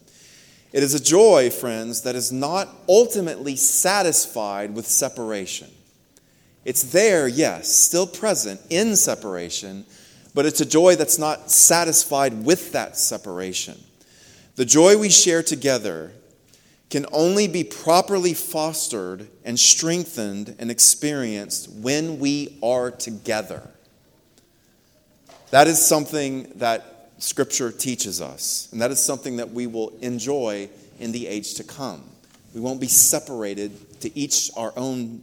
it 0.72 0.82
is 0.82 0.94
a 0.94 1.02
joy, 1.02 1.50
friends, 1.50 2.02
that 2.02 2.14
is 2.14 2.30
not 2.30 2.68
ultimately 2.88 3.56
satisfied 3.56 4.74
with 4.74 4.86
separation. 4.86 5.70
It's 6.64 6.82
there, 6.82 7.26
yes, 7.28 7.74
still 7.74 8.06
present 8.06 8.60
in 8.70 8.96
separation, 8.96 9.86
but 10.34 10.46
it's 10.46 10.60
a 10.60 10.66
joy 10.66 10.96
that's 10.96 11.18
not 11.18 11.50
satisfied 11.50 12.44
with 12.44 12.72
that 12.72 12.96
separation. 12.96 13.78
The 14.56 14.64
joy 14.64 14.98
we 14.98 15.08
share 15.08 15.42
together 15.42 16.12
can 16.88 17.06
only 17.12 17.48
be 17.48 17.64
properly 17.64 18.32
fostered 18.32 19.28
and 19.44 19.58
strengthened 19.58 20.54
and 20.58 20.70
experienced 20.70 21.68
when 21.70 22.18
we 22.18 22.58
are 22.62 22.90
together. 22.90 23.68
That 25.50 25.66
is 25.66 25.84
something 25.84 26.52
that 26.56 27.10
Scripture 27.18 27.72
teaches 27.72 28.20
us, 28.20 28.68
and 28.72 28.80
that 28.82 28.90
is 28.90 29.02
something 29.02 29.36
that 29.36 29.50
we 29.50 29.66
will 29.66 29.96
enjoy 30.00 30.68
in 30.98 31.12
the 31.12 31.26
age 31.26 31.54
to 31.54 31.64
come. 31.64 32.04
We 32.54 32.60
won't 32.60 32.80
be 32.80 32.88
separated 32.88 34.00
to 34.00 34.16
each 34.16 34.50
our 34.56 34.72
own, 34.76 35.22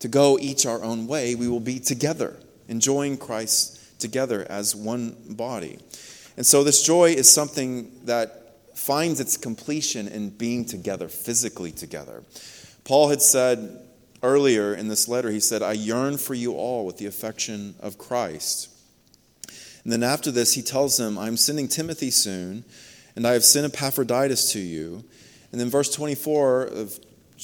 to 0.00 0.08
go 0.08 0.38
each 0.38 0.66
our 0.66 0.82
own 0.82 1.06
way. 1.06 1.34
We 1.34 1.48
will 1.48 1.60
be 1.60 1.78
together, 1.78 2.36
enjoying 2.68 3.18
Christ 3.18 4.00
together 4.00 4.46
as 4.50 4.74
one 4.74 5.16
body. 5.30 5.78
And 6.36 6.44
so, 6.44 6.64
this 6.64 6.82
joy 6.82 7.10
is 7.10 7.30
something 7.30 7.90
that 8.04 8.45
finds 8.76 9.20
its 9.20 9.36
completion 9.36 10.06
in 10.06 10.30
being 10.30 10.64
together, 10.64 11.08
physically 11.08 11.72
together. 11.72 12.22
Paul 12.84 13.08
had 13.08 13.22
said 13.22 13.80
earlier 14.22 14.74
in 14.74 14.88
this 14.88 15.08
letter, 15.08 15.30
he 15.30 15.40
said, 15.40 15.62
I 15.62 15.72
yearn 15.72 16.18
for 16.18 16.34
you 16.34 16.54
all 16.54 16.84
with 16.84 16.98
the 16.98 17.06
affection 17.06 17.74
of 17.80 17.98
Christ. 17.98 18.68
And 19.82 19.92
then 19.92 20.02
after 20.02 20.30
this, 20.30 20.54
he 20.54 20.62
tells 20.62 20.96
them, 20.96 21.16
I'm 21.18 21.36
sending 21.36 21.68
Timothy 21.68 22.10
soon, 22.10 22.64
and 23.14 23.26
I 23.26 23.32
have 23.32 23.44
sent 23.44 23.72
Epaphroditus 23.72 24.52
to 24.52 24.58
you. 24.58 25.04
And 25.52 25.60
then, 25.60 25.70
verse 25.70 25.94
24 25.94 26.62
of, 26.62 26.98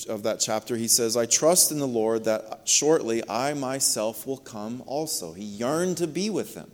of 0.08 0.22
that 0.24 0.40
chapter, 0.40 0.76
he 0.76 0.88
says, 0.88 1.16
I 1.16 1.26
trust 1.26 1.70
in 1.70 1.78
the 1.78 1.86
Lord 1.86 2.24
that 2.24 2.62
shortly 2.64 3.22
I 3.28 3.54
myself 3.54 4.26
will 4.26 4.38
come 4.38 4.82
also. 4.86 5.32
He 5.32 5.44
yearned 5.44 5.98
to 5.98 6.06
be 6.06 6.30
with 6.30 6.54
them. 6.54 6.70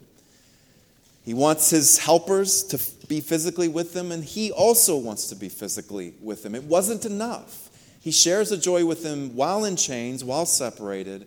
He 1.24 1.34
wants 1.34 1.68
his 1.68 1.98
helpers 1.98 2.62
to 2.64 2.78
be 3.08 3.20
physically 3.20 3.68
with 3.68 3.94
them, 3.94 4.12
and 4.12 4.22
he 4.22 4.52
also 4.52 4.96
wants 4.96 5.28
to 5.28 5.34
be 5.34 5.48
physically 5.48 6.14
with 6.20 6.42
them. 6.42 6.54
It 6.54 6.64
wasn't 6.64 7.04
enough. 7.04 7.70
He 8.00 8.10
shares 8.10 8.50
the 8.50 8.56
joy 8.56 8.84
with 8.84 9.02
them 9.02 9.34
while 9.34 9.64
in 9.64 9.76
chains, 9.76 10.22
while 10.22 10.46
separated, 10.46 11.26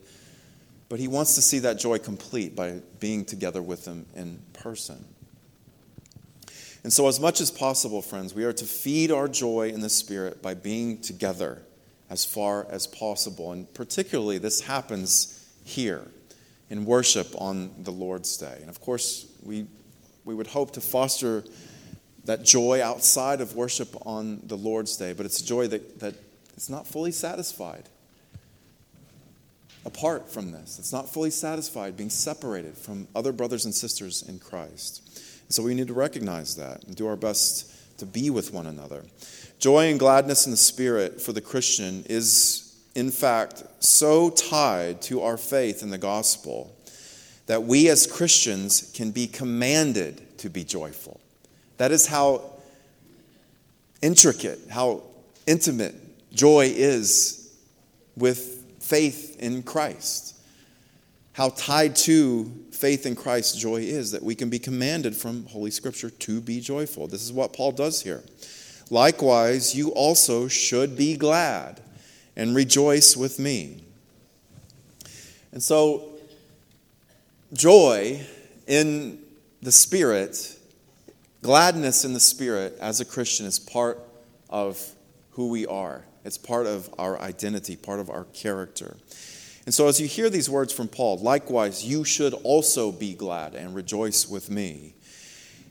but 0.89 0.99
he 0.99 1.07
wants 1.07 1.35
to 1.35 1.41
see 1.41 1.59
that 1.59 1.79
joy 1.79 1.97
complete 1.97 2.55
by 2.55 2.81
being 2.99 3.25
together 3.25 3.61
with 3.61 3.85
them 3.85 4.05
in 4.15 4.39
person. 4.53 5.03
And 6.83 6.91
so, 6.91 7.07
as 7.07 7.19
much 7.19 7.41
as 7.41 7.51
possible, 7.51 8.01
friends, 8.01 8.33
we 8.33 8.43
are 8.43 8.53
to 8.53 8.65
feed 8.65 9.11
our 9.11 9.27
joy 9.27 9.69
in 9.69 9.81
the 9.81 9.89
Spirit 9.89 10.41
by 10.41 10.53
being 10.53 10.99
together 10.99 11.61
as 12.09 12.25
far 12.25 12.65
as 12.69 12.87
possible. 12.87 13.51
And 13.51 13.71
particularly, 13.73 14.39
this 14.39 14.61
happens 14.61 15.47
here 15.63 16.07
in 16.69 16.85
worship 16.85 17.27
on 17.39 17.71
the 17.83 17.91
Lord's 17.91 18.35
Day. 18.37 18.57
And 18.61 18.69
of 18.69 18.81
course, 18.81 19.27
we 19.43 19.67
we 20.25 20.35
would 20.35 20.47
hope 20.47 20.71
to 20.71 20.81
foster 20.81 21.43
that 22.25 22.43
joy 22.43 22.81
outside 22.83 23.41
of 23.41 23.55
worship 23.55 23.95
on 24.05 24.41
the 24.43 24.57
Lord's 24.57 24.95
Day, 24.97 25.13
but 25.13 25.25
it's 25.25 25.41
a 25.41 25.45
joy 25.45 25.67
that, 25.67 25.99
that 25.99 26.15
is 26.55 26.69
not 26.69 26.87
fully 26.87 27.11
satisfied 27.11 27.89
apart 29.85 30.29
from 30.29 30.51
this. 30.51 30.77
It's 30.79 30.93
not 30.93 31.09
fully 31.09 31.31
satisfied 31.31 31.97
being 31.97 32.09
separated 32.09 32.77
from 32.77 33.07
other 33.15 33.31
brothers 33.31 33.65
and 33.65 33.73
sisters 33.73 34.21
in 34.27 34.39
Christ. 34.39 35.01
And 35.47 35.53
so 35.53 35.63
we 35.63 35.73
need 35.73 35.87
to 35.87 35.93
recognize 35.93 36.55
that 36.57 36.83
and 36.83 36.95
do 36.95 37.07
our 37.07 37.15
best 37.15 37.97
to 37.99 38.05
be 38.05 38.29
with 38.29 38.53
one 38.53 38.67
another. 38.67 39.03
Joy 39.59 39.89
and 39.89 39.99
gladness 39.99 40.45
in 40.45 40.51
the 40.51 40.57
Spirit 40.57 41.21
for 41.21 41.33
the 41.33 41.41
Christian 41.41 42.03
is, 42.09 42.75
in 42.95 43.11
fact, 43.11 43.63
so 43.79 44.29
tied 44.29 45.01
to 45.03 45.21
our 45.21 45.37
faith 45.37 45.83
in 45.83 45.89
the 45.89 45.97
gospel 45.97 46.75
that 47.47 47.63
we 47.63 47.89
as 47.89 48.07
Christians 48.07 48.91
can 48.95 49.11
be 49.11 49.27
commanded 49.27 50.37
to 50.39 50.49
be 50.49 50.63
joyful. 50.63 51.20
That 51.81 51.91
is 51.91 52.05
how 52.05 52.43
intricate, 54.03 54.59
how 54.69 55.01
intimate 55.47 55.95
joy 56.31 56.71
is 56.71 57.57
with 58.15 58.63
faith 58.79 59.35
in 59.39 59.63
Christ. 59.63 60.37
How 61.33 61.49
tied 61.49 61.95
to 61.95 62.51
faith 62.71 63.07
in 63.07 63.15
Christ 63.15 63.57
joy 63.57 63.77
is 63.77 64.11
that 64.11 64.21
we 64.21 64.35
can 64.35 64.51
be 64.51 64.59
commanded 64.59 65.15
from 65.15 65.47
Holy 65.47 65.71
Scripture 65.71 66.11
to 66.11 66.39
be 66.39 66.59
joyful. 66.59 67.07
This 67.07 67.23
is 67.23 67.33
what 67.33 67.51
Paul 67.51 67.71
does 67.71 68.03
here. 68.03 68.21
Likewise, 68.91 69.73
you 69.73 69.89
also 69.89 70.47
should 70.47 70.95
be 70.95 71.17
glad 71.17 71.81
and 72.35 72.55
rejoice 72.55 73.17
with 73.17 73.39
me. 73.39 73.83
And 75.51 75.63
so 75.63 76.09
joy 77.53 78.21
in 78.67 79.17
the 79.63 79.71
Spirit, 79.71 80.59
gladness 81.41 82.05
in 82.05 82.13
the 82.13 82.19
Spirit 82.19 82.77
as 82.79 82.99
a 82.99 83.05
Christian 83.05 83.45
is 83.45 83.59
part 83.59 83.99
of 84.49 84.79
who 85.31 85.49
we 85.49 85.65
are. 85.65 86.05
It's 86.23 86.37
part 86.37 86.67
of 86.67 86.93
our 86.99 87.19
identity, 87.19 87.75
part 87.75 87.99
of 87.99 88.09
our 88.09 88.25
character. 88.25 88.97
And 89.65 89.73
so, 89.73 89.87
as 89.87 89.99
you 89.99 90.07
hear 90.07 90.29
these 90.29 90.49
words 90.49 90.73
from 90.73 90.87
Paul, 90.87 91.17
likewise, 91.19 91.85
you 91.85 92.03
should 92.03 92.33
also 92.33 92.91
be 92.91 93.13
glad 93.13 93.55
and 93.55 93.75
rejoice 93.75 94.27
with 94.27 94.49
me. 94.49 94.95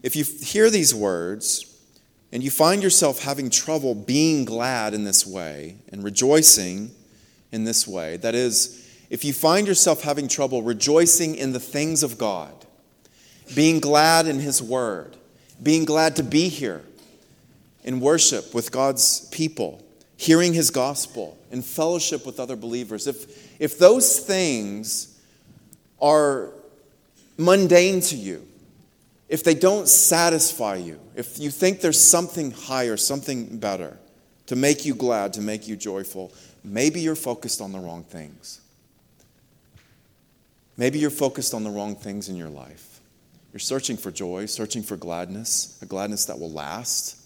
If 0.02 0.16
you 0.16 0.24
hear 0.24 0.70
these 0.70 0.94
words 0.94 1.66
and 2.32 2.42
you 2.42 2.50
find 2.50 2.82
yourself 2.82 3.22
having 3.22 3.50
trouble 3.50 3.94
being 3.94 4.44
glad 4.44 4.94
in 4.94 5.04
this 5.04 5.26
way 5.26 5.76
and 5.90 6.02
rejoicing 6.02 6.92
in 7.52 7.64
this 7.64 7.86
way, 7.86 8.16
that 8.18 8.34
is, 8.34 8.88
if 9.10 9.24
you 9.24 9.32
find 9.32 9.66
yourself 9.66 10.02
having 10.02 10.28
trouble 10.28 10.62
rejoicing 10.62 11.34
in 11.34 11.52
the 11.52 11.60
things 11.60 12.02
of 12.02 12.16
God, 12.16 12.54
being 13.54 13.80
glad 13.80 14.26
in 14.26 14.38
His 14.38 14.62
Word, 14.62 15.16
being 15.62 15.84
glad 15.84 16.16
to 16.16 16.22
be 16.22 16.48
here 16.48 16.82
in 17.84 18.00
worship 18.00 18.54
with 18.54 18.70
God's 18.70 19.28
people, 19.28 19.82
hearing 20.16 20.52
His 20.52 20.70
gospel, 20.70 21.38
in 21.50 21.62
fellowship 21.62 22.24
with 22.26 22.38
other 22.38 22.56
believers, 22.56 23.06
if, 23.06 23.60
if 23.60 23.78
those 23.78 24.18
things 24.18 25.18
are 26.00 26.50
mundane 27.36 28.00
to 28.00 28.16
you, 28.16 28.46
if 29.28 29.44
they 29.44 29.54
don't 29.54 29.88
satisfy 29.88 30.76
you, 30.76 30.98
if 31.14 31.38
you 31.38 31.50
think 31.50 31.80
there's 31.80 32.02
something 32.02 32.50
higher, 32.50 32.96
something 32.96 33.58
better 33.58 33.96
to 34.46 34.56
make 34.56 34.84
you 34.84 34.94
glad, 34.94 35.32
to 35.34 35.40
make 35.40 35.68
you 35.68 35.76
joyful, 35.76 36.32
maybe 36.64 37.00
you're 37.00 37.14
focused 37.14 37.60
on 37.60 37.72
the 37.72 37.78
wrong 37.78 38.02
things. 38.02 38.60
Maybe 40.76 40.98
you're 40.98 41.10
focused 41.10 41.54
on 41.54 41.62
the 41.62 41.70
wrong 41.70 41.94
things 41.94 42.28
in 42.28 42.36
your 42.36 42.48
life. 42.48 42.89
You're 43.52 43.60
searching 43.60 43.96
for 43.96 44.10
joy, 44.10 44.46
searching 44.46 44.82
for 44.82 44.96
gladness, 44.96 45.78
a 45.82 45.86
gladness 45.86 46.26
that 46.26 46.38
will 46.38 46.52
last. 46.52 47.16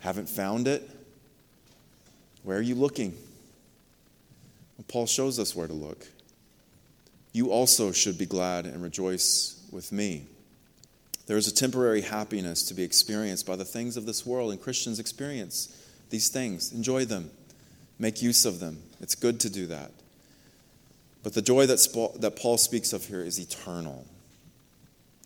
Haven't 0.00 0.28
found 0.28 0.66
it? 0.66 0.88
Where 2.42 2.58
are 2.58 2.62
you 2.62 2.74
looking? 2.74 3.12
Well, 4.76 4.84
Paul 4.88 5.06
shows 5.06 5.38
us 5.38 5.54
where 5.54 5.66
to 5.66 5.72
look. 5.72 6.06
You 7.32 7.52
also 7.52 7.92
should 7.92 8.18
be 8.18 8.26
glad 8.26 8.66
and 8.66 8.82
rejoice 8.82 9.62
with 9.70 9.92
me. 9.92 10.26
There 11.26 11.36
is 11.36 11.46
a 11.46 11.54
temporary 11.54 12.00
happiness 12.00 12.62
to 12.64 12.74
be 12.74 12.82
experienced 12.82 13.46
by 13.46 13.56
the 13.56 13.64
things 13.64 13.96
of 13.96 14.06
this 14.06 14.24
world, 14.24 14.50
and 14.50 14.60
Christians 14.60 14.98
experience 14.98 15.76
these 16.10 16.28
things. 16.28 16.72
Enjoy 16.72 17.04
them, 17.04 17.30
make 17.98 18.22
use 18.22 18.46
of 18.46 18.60
them. 18.60 18.82
It's 19.00 19.14
good 19.14 19.38
to 19.40 19.50
do 19.50 19.66
that. 19.66 19.92
But 21.22 21.34
the 21.34 21.42
joy 21.42 21.66
that 21.66 22.32
Paul 22.36 22.56
speaks 22.56 22.92
of 22.92 23.04
here 23.04 23.20
is 23.20 23.38
eternal. 23.38 24.06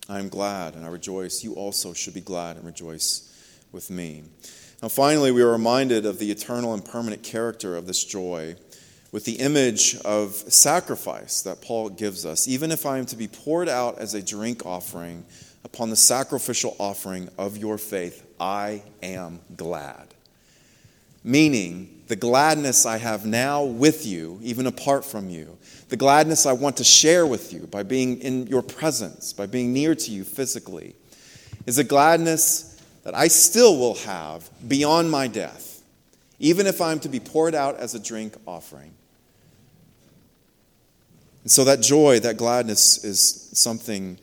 I 0.09 0.19
am 0.19 0.29
glad 0.29 0.75
and 0.75 0.85
I 0.85 0.89
rejoice. 0.89 1.43
You 1.43 1.53
also 1.53 1.93
should 1.93 2.13
be 2.13 2.21
glad 2.21 2.57
and 2.57 2.65
rejoice 2.65 3.29
with 3.71 3.89
me. 3.89 4.23
Now, 4.81 4.89
finally, 4.89 5.31
we 5.31 5.41
are 5.41 5.51
reminded 5.51 6.05
of 6.05 6.19
the 6.19 6.29
eternal 6.29 6.73
and 6.73 6.83
permanent 6.83 7.23
character 7.23 7.77
of 7.77 7.87
this 7.87 8.03
joy 8.03 8.55
with 9.13 9.25
the 9.25 9.35
image 9.35 9.95
of 10.03 10.33
sacrifice 10.33 11.43
that 11.43 11.61
Paul 11.61 11.89
gives 11.89 12.25
us. 12.25 12.47
Even 12.47 12.71
if 12.71 12.85
I 12.85 12.97
am 12.97 13.05
to 13.05 13.15
be 13.15 13.27
poured 13.27 13.69
out 13.69 13.99
as 13.99 14.13
a 14.13 14.21
drink 14.21 14.65
offering 14.65 15.23
upon 15.63 15.89
the 15.89 15.95
sacrificial 15.95 16.75
offering 16.79 17.29
of 17.37 17.55
your 17.55 17.77
faith, 17.77 18.25
I 18.39 18.83
am 19.01 19.39
glad. 19.55 20.07
Meaning, 21.23 22.02
the 22.13 22.19
gladness 22.19 22.85
I 22.85 22.99
have 22.99 23.25
now 23.25 23.63
with 23.63 24.05
you, 24.05 24.37
even 24.43 24.67
apart 24.67 25.03
from 25.03 25.31
you, 25.31 25.57
the 25.89 25.97
gladness 25.97 26.45
I 26.45 26.53
want 26.53 26.77
to 26.77 26.83
share 26.83 27.25
with 27.25 27.51
you 27.51 27.61
by 27.61 27.81
being 27.81 28.19
in 28.21 28.45
your 28.45 28.61
presence, 28.61 29.33
by 29.33 29.47
being 29.47 29.73
near 29.73 29.95
to 29.95 30.11
you 30.11 30.23
physically, 30.23 30.95
is 31.65 31.79
a 31.79 31.83
gladness 31.83 32.79
that 33.01 33.15
I 33.15 33.29
still 33.29 33.79
will 33.79 33.95
have 33.95 34.47
beyond 34.67 35.09
my 35.09 35.27
death, 35.27 35.81
even 36.37 36.67
if 36.67 36.81
I'm 36.81 36.99
to 36.99 37.09
be 37.09 37.19
poured 37.19 37.55
out 37.55 37.77
as 37.77 37.95
a 37.95 37.99
drink 37.99 38.35
offering. 38.45 38.93
And 41.41 41.51
so 41.51 41.63
that 41.63 41.81
joy, 41.81 42.19
that 42.19 42.37
gladness 42.37 43.03
is 43.03 43.49
something 43.53 44.19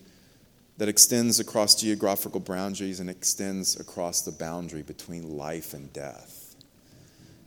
that 0.79 0.88
extends 0.88 1.40
across 1.40 1.74
geographical 1.74 2.38
boundaries 2.38 3.00
and 3.00 3.11
extends 3.11 3.81
across 3.81 4.20
the 4.22 4.31
boundary 4.31 4.83
between 4.83 5.37
life 5.37 5.74
and 5.74 5.92
death. 5.92 6.39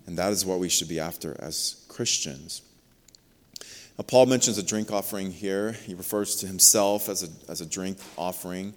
And 0.05 0.17
that 0.17 0.31
is 0.31 0.45
what 0.45 0.59
we 0.59 0.69
should 0.69 0.89
be 0.89 0.99
after 0.99 1.35
as 1.39 1.85
Christians. 1.87 2.61
Now, 3.97 4.05
Paul 4.07 4.25
mentions 4.25 4.57
a 4.57 4.63
drink 4.63 4.91
offering 4.91 5.31
here. 5.31 5.71
He 5.71 5.93
refers 5.93 6.35
to 6.37 6.47
himself 6.47 7.09
as 7.09 7.23
a, 7.23 7.51
as 7.51 7.61
a 7.61 7.65
drink 7.65 7.99
offering. 8.17 8.73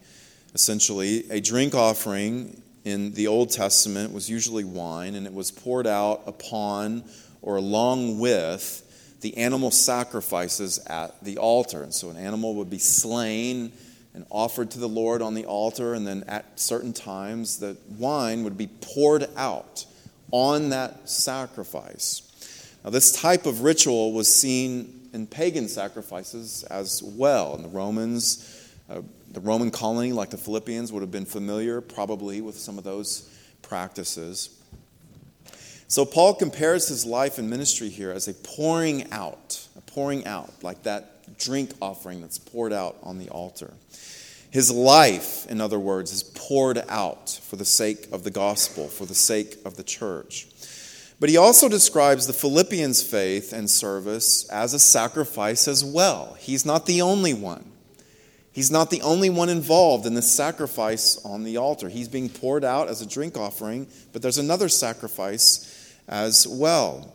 Essentially, 0.54 1.24
a 1.30 1.40
drink 1.40 1.74
offering 1.74 2.62
in 2.84 3.12
the 3.12 3.26
Old 3.26 3.50
Testament 3.50 4.12
was 4.12 4.30
usually 4.30 4.64
wine, 4.64 5.14
and 5.14 5.26
it 5.26 5.32
was 5.32 5.50
poured 5.50 5.86
out 5.86 6.22
upon 6.26 7.02
or 7.42 7.56
along 7.56 8.20
with 8.20 8.82
the 9.22 9.36
animal 9.38 9.70
sacrifices 9.70 10.78
at 10.86 11.22
the 11.24 11.38
altar. 11.38 11.82
And 11.82 11.92
so 11.92 12.10
an 12.10 12.16
animal 12.16 12.54
would 12.56 12.70
be 12.70 12.78
slain 12.78 13.72
and 14.14 14.24
offered 14.30 14.70
to 14.72 14.78
the 14.78 14.88
Lord 14.88 15.22
on 15.22 15.34
the 15.34 15.46
altar, 15.46 15.94
and 15.94 16.06
then 16.06 16.24
at 16.28 16.58
certain 16.60 16.92
times 16.92 17.58
the 17.58 17.76
wine 17.98 18.44
would 18.44 18.56
be 18.56 18.66
poured 18.66 19.28
out 19.36 19.86
on 20.30 20.70
that 20.70 21.08
sacrifice. 21.08 22.22
Now, 22.84 22.90
this 22.90 23.12
type 23.12 23.46
of 23.46 23.62
ritual 23.62 24.12
was 24.12 24.32
seen 24.32 25.08
in 25.12 25.26
pagan 25.26 25.68
sacrifices 25.68 26.62
as 26.64 27.02
well. 27.02 27.54
And 27.54 27.64
the 27.64 27.68
Romans, 27.68 28.70
uh, 28.88 29.02
the 29.32 29.40
Roman 29.40 29.70
colony, 29.70 30.12
like 30.12 30.30
the 30.30 30.36
Philippians, 30.36 30.92
would 30.92 31.00
have 31.00 31.10
been 31.10 31.26
familiar 31.26 31.80
probably 31.80 32.40
with 32.40 32.58
some 32.58 32.78
of 32.78 32.84
those 32.84 33.28
practices. 33.62 34.50
So, 35.88 36.04
Paul 36.04 36.34
compares 36.34 36.88
his 36.88 37.06
life 37.06 37.38
and 37.38 37.48
ministry 37.48 37.88
here 37.88 38.10
as 38.10 38.28
a 38.28 38.34
pouring 38.34 39.10
out, 39.12 39.66
a 39.76 39.80
pouring 39.80 40.26
out, 40.26 40.52
like 40.62 40.82
that 40.82 41.38
drink 41.38 41.70
offering 41.80 42.20
that's 42.20 42.38
poured 42.38 42.72
out 42.72 42.96
on 43.02 43.18
the 43.18 43.28
altar. 43.30 43.72
His 44.50 44.70
life, 44.70 45.46
in 45.48 45.60
other 45.60 45.78
words, 45.78 46.12
is 46.12 46.22
poured 46.22 46.82
out 46.88 47.30
for 47.42 47.56
the 47.56 47.64
sake 47.64 48.08
of 48.12 48.24
the 48.24 48.30
gospel, 48.30 48.88
for 48.88 49.04
the 49.04 49.14
sake 49.14 49.58
of 49.64 49.76
the 49.76 49.82
church. 49.82 50.46
But 51.18 51.30
he 51.30 51.36
also 51.36 51.68
describes 51.68 52.26
the 52.26 52.32
Philippians' 52.32 53.02
faith 53.02 53.52
and 53.52 53.70
service 53.70 54.48
as 54.48 54.74
a 54.74 54.78
sacrifice 54.78 55.66
as 55.66 55.84
well. 55.84 56.36
He's 56.38 56.66
not 56.66 56.86
the 56.86 57.02
only 57.02 57.32
one. 57.32 57.72
He's 58.52 58.70
not 58.70 58.90
the 58.90 59.02
only 59.02 59.28
one 59.28 59.48
involved 59.48 60.06
in 60.06 60.14
the 60.14 60.22
sacrifice 60.22 61.22
on 61.24 61.44
the 61.44 61.58
altar. 61.58 61.88
He's 61.88 62.08
being 62.08 62.28
poured 62.28 62.64
out 62.64 62.88
as 62.88 63.02
a 63.02 63.06
drink 63.06 63.36
offering, 63.36 63.86
but 64.12 64.22
there's 64.22 64.38
another 64.38 64.68
sacrifice 64.68 65.94
as 66.08 66.46
well. 66.48 67.12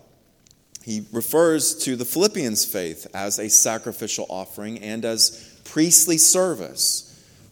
He 0.84 1.06
refers 1.12 1.76
to 1.86 1.96
the 1.96 2.06
Philippians' 2.06 2.66
faith 2.66 3.08
as 3.14 3.40
a 3.40 3.50
sacrificial 3.50 4.26
offering 4.30 4.80
and 4.80 5.06
as 5.06 5.60
priestly 5.64 6.18
service 6.18 7.11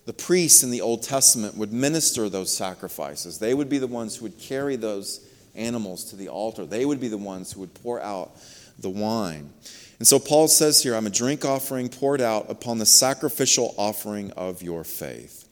the 0.10 0.14
priests 0.14 0.64
in 0.64 0.72
the 0.72 0.82
Old 0.82 1.04
Testament 1.04 1.56
would 1.56 1.72
minister 1.72 2.30
those 2.30 2.52
sacrifices. 2.52 3.38
They 3.38 3.54
would 3.54 3.70
be 3.70 3.78
the 3.78 3.86
ones 3.86 4.16
who 4.16 4.24
would 4.24 4.40
carry 4.40 4.76
those 4.76 5.24
animals 5.54 6.06
to 6.06 6.16
the 6.16 6.30
altar. 6.30 6.66
They 6.66 6.84
would 6.84 7.00
be 7.00 7.10
the 7.10 7.18
ones 7.20 7.52
who 7.52 7.60
would 7.60 7.76
pour 7.76 8.02
out 8.02 8.32
the 8.80 8.90
wine. 8.90 9.52
And 10.00 10.08
so 10.08 10.18
Paul 10.18 10.48
says 10.48 10.82
here, 10.82 10.96
I'm 10.96 11.06
a 11.06 11.12
drink 11.12 11.46
offering 11.46 11.90
poured 11.90 12.22
out 12.22 12.50
upon 12.50 12.80
the 12.80 12.88
sacrificial 12.88 13.76
offering 13.78 14.32
of 14.32 14.64
your 14.64 14.84
faith. 14.84 15.46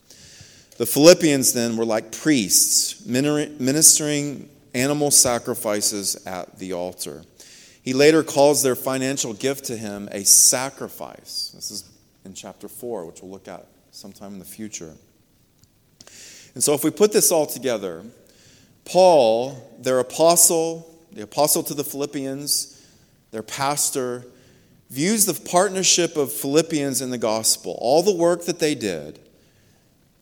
The 0.80 0.88
Philippians 0.88 1.54
then 1.54 1.78
were 1.78 1.86
like 1.86 2.12
priests 2.12 3.06
ministering 3.06 4.50
animal 4.74 5.12
sacrifices 5.12 6.26
at 6.26 6.58
the 6.58 6.74
altar. 6.74 7.22
He 7.84 7.94
later 7.94 8.24
calls 8.24 8.64
their 8.64 8.76
financial 8.76 9.36
gift 9.36 9.66
to 9.66 9.78
him 9.78 10.10
a 10.12 10.24
sacrifice. 10.24 11.52
This 11.54 11.70
is 11.70 11.88
in 12.26 12.34
chapter 12.34 12.68
4, 12.68 13.06
which 13.06 13.22
we'll 13.22 13.30
look 13.30 13.48
at 13.48 13.68
sometime 13.98 14.34
in 14.34 14.40
the 14.40 14.46
future. 14.46 14.94
And 16.54 16.64
so, 16.64 16.76
if 16.76 16.84
we 16.84 16.92
put 16.92 17.12
this 17.12 17.32
all 17.32 17.48
together, 17.48 18.04
Paul, 18.86 19.76
their 19.80 19.98
apostle, 19.98 20.96
the 21.12 21.24
apostle 21.24 21.64
to 21.64 21.74
the 21.74 21.84
Philippians, 21.84 22.86
their 23.32 23.42
pastor, 23.42 24.24
views 24.92 25.26
the 25.26 25.34
partnership 25.50 26.16
of 26.16 26.32
Philippians 26.32 27.02
in 27.02 27.10
the 27.10 27.18
gospel, 27.18 27.76
all 27.82 28.04
the 28.04 28.14
work 28.14 28.46
that 28.46 28.60
they 28.60 28.76
did 28.76 29.20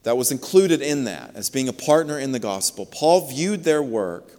that 0.03 0.15
was 0.15 0.31
included 0.31 0.81
in 0.81 1.03
that 1.03 1.35
as 1.35 1.49
being 1.49 1.67
a 1.67 1.73
partner 1.73 2.17
in 2.17 2.31
the 2.31 2.39
gospel. 2.39 2.85
Paul 2.85 3.27
viewed 3.27 3.65
their 3.65 3.83
work, 3.83 4.31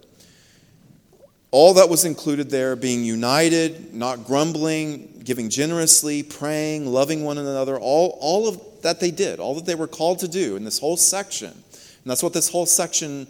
all 1.51 1.75
that 1.75 1.89
was 1.89 2.05
included 2.05 2.49
there, 2.49 2.75
being 2.75 3.03
united, 3.03 3.93
not 3.93 4.25
grumbling, 4.25 5.21
giving 5.23 5.49
generously, 5.49 6.23
praying, 6.23 6.87
loving 6.87 7.23
one 7.23 7.37
another, 7.37 7.77
all, 7.77 8.17
all 8.19 8.47
of 8.47 8.76
that 8.87 9.01
they 9.01 9.11
did, 9.11 9.41
all 9.41 9.53
that 9.55 9.65
they 9.65 9.75
were 9.75 9.87
called 9.87 10.19
to 10.19 10.29
do 10.29 10.55
in 10.55 10.63
this 10.63 10.79
whole 10.79 10.95
section. 10.95 11.51
And 11.51 12.05
that's 12.05 12.23
what 12.23 12.31
this 12.31 12.47
whole 12.47 12.65
section 12.65 13.27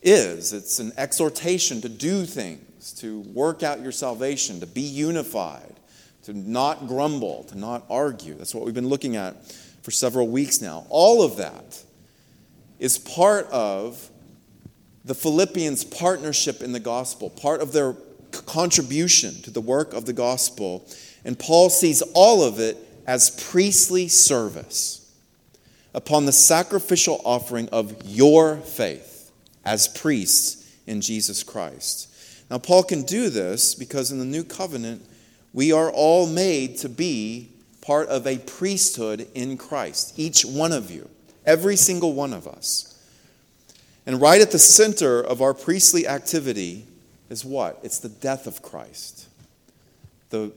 is 0.00 0.52
it's 0.52 0.78
an 0.78 0.92
exhortation 0.96 1.80
to 1.80 1.88
do 1.88 2.24
things, 2.24 2.92
to 2.92 3.20
work 3.34 3.64
out 3.64 3.80
your 3.80 3.90
salvation, 3.90 4.60
to 4.60 4.66
be 4.66 4.82
unified, 4.82 5.74
to 6.22 6.32
not 6.32 6.86
grumble, 6.86 7.42
to 7.44 7.58
not 7.58 7.84
argue. 7.90 8.34
That's 8.34 8.54
what 8.54 8.64
we've 8.64 8.74
been 8.74 8.88
looking 8.88 9.16
at 9.16 9.34
for 9.82 9.90
several 9.90 10.28
weeks 10.28 10.60
now. 10.60 10.86
All 10.88 11.20
of 11.20 11.38
that 11.38 11.82
is 12.78 12.96
part 12.96 13.48
of 13.50 14.08
the 15.04 15.16
Philippians' 15.16 15.82
partnership 15.82 16.62
in 16.62 16.70
the 16.70 16.80
gospel, 16.80 17.28
part 17.28 17.60
of 17.60 17.72
their 17.72 17.94
contribution 18.30 19.34
to 19.42 19.50
the 19.50 19.60
work 19.60 19.94
of 19.94 20.06
the 20.06 20.12
gospel. 20.12 20.86
And 21.24 21.36
Paul 21.36 21.70
sees 21.70 22.02
all 22.14 22.44
of 22.44 22.60
it 22.60 22.76
as 23.06 23.30
priestly 23.30 24.08
service 24.08 25.10
upon 25.94 26.26
the 26.26 26.32
sacrificial 26.32 27.20
offering 27.24 27.68
of 27.70 27.94
your 28.04 28.56
faith 28.56 29.30
as 29.64 29.88
priests 29.88 30.70
in 30.86 31.00
Jesus 31.00 31.42
Christ. 31.42 32.12
Now, 32.50 32.58
Paul 32.58 32.82
can 32.82 33.02
do 33.02 33.30
this 33.30 33.74
because 33.74 34.12
in 34.12 34.18
the 34.18 34.24
new 34.24 34.44
covenant, 34.44 35.02
we 35.52 35.72
are 35.72 35.90
all 35.90 36.26
made 36.26 36.76
to 36.78 36.88
be 36.88 37.48
part 37.80 38.08
of 38.08 38.26
a 38.26 38.38
priesthood 38.38 39.28
in 39.34 39.56
Christ, 39.56 40.18
each 40.18 40.44
one 40.44 40.72
of 40.72 40.90
you, 40.90 41.08
every 41.44 41.76
single 41.76 42.12
one 42.12 42.32
of 42.32 42.46
us. 42.46 42.92
And 44.04 44.20
right 44.20 44.40
at 44.40 44.50
the 44.50 44.58
center 44.58 45.20
of 45.20 45.40
our 45.40 45.54
priestly 45.54 46.06
activity 46.06 46.86
is 47.30 47.44
what? 47.44 47.78
It's 47.82 47.98
the 47.98 48.08
death 48.08 48.46
of 48.46 48.62
Christ. 48.62 49.28
The 50.30 50.52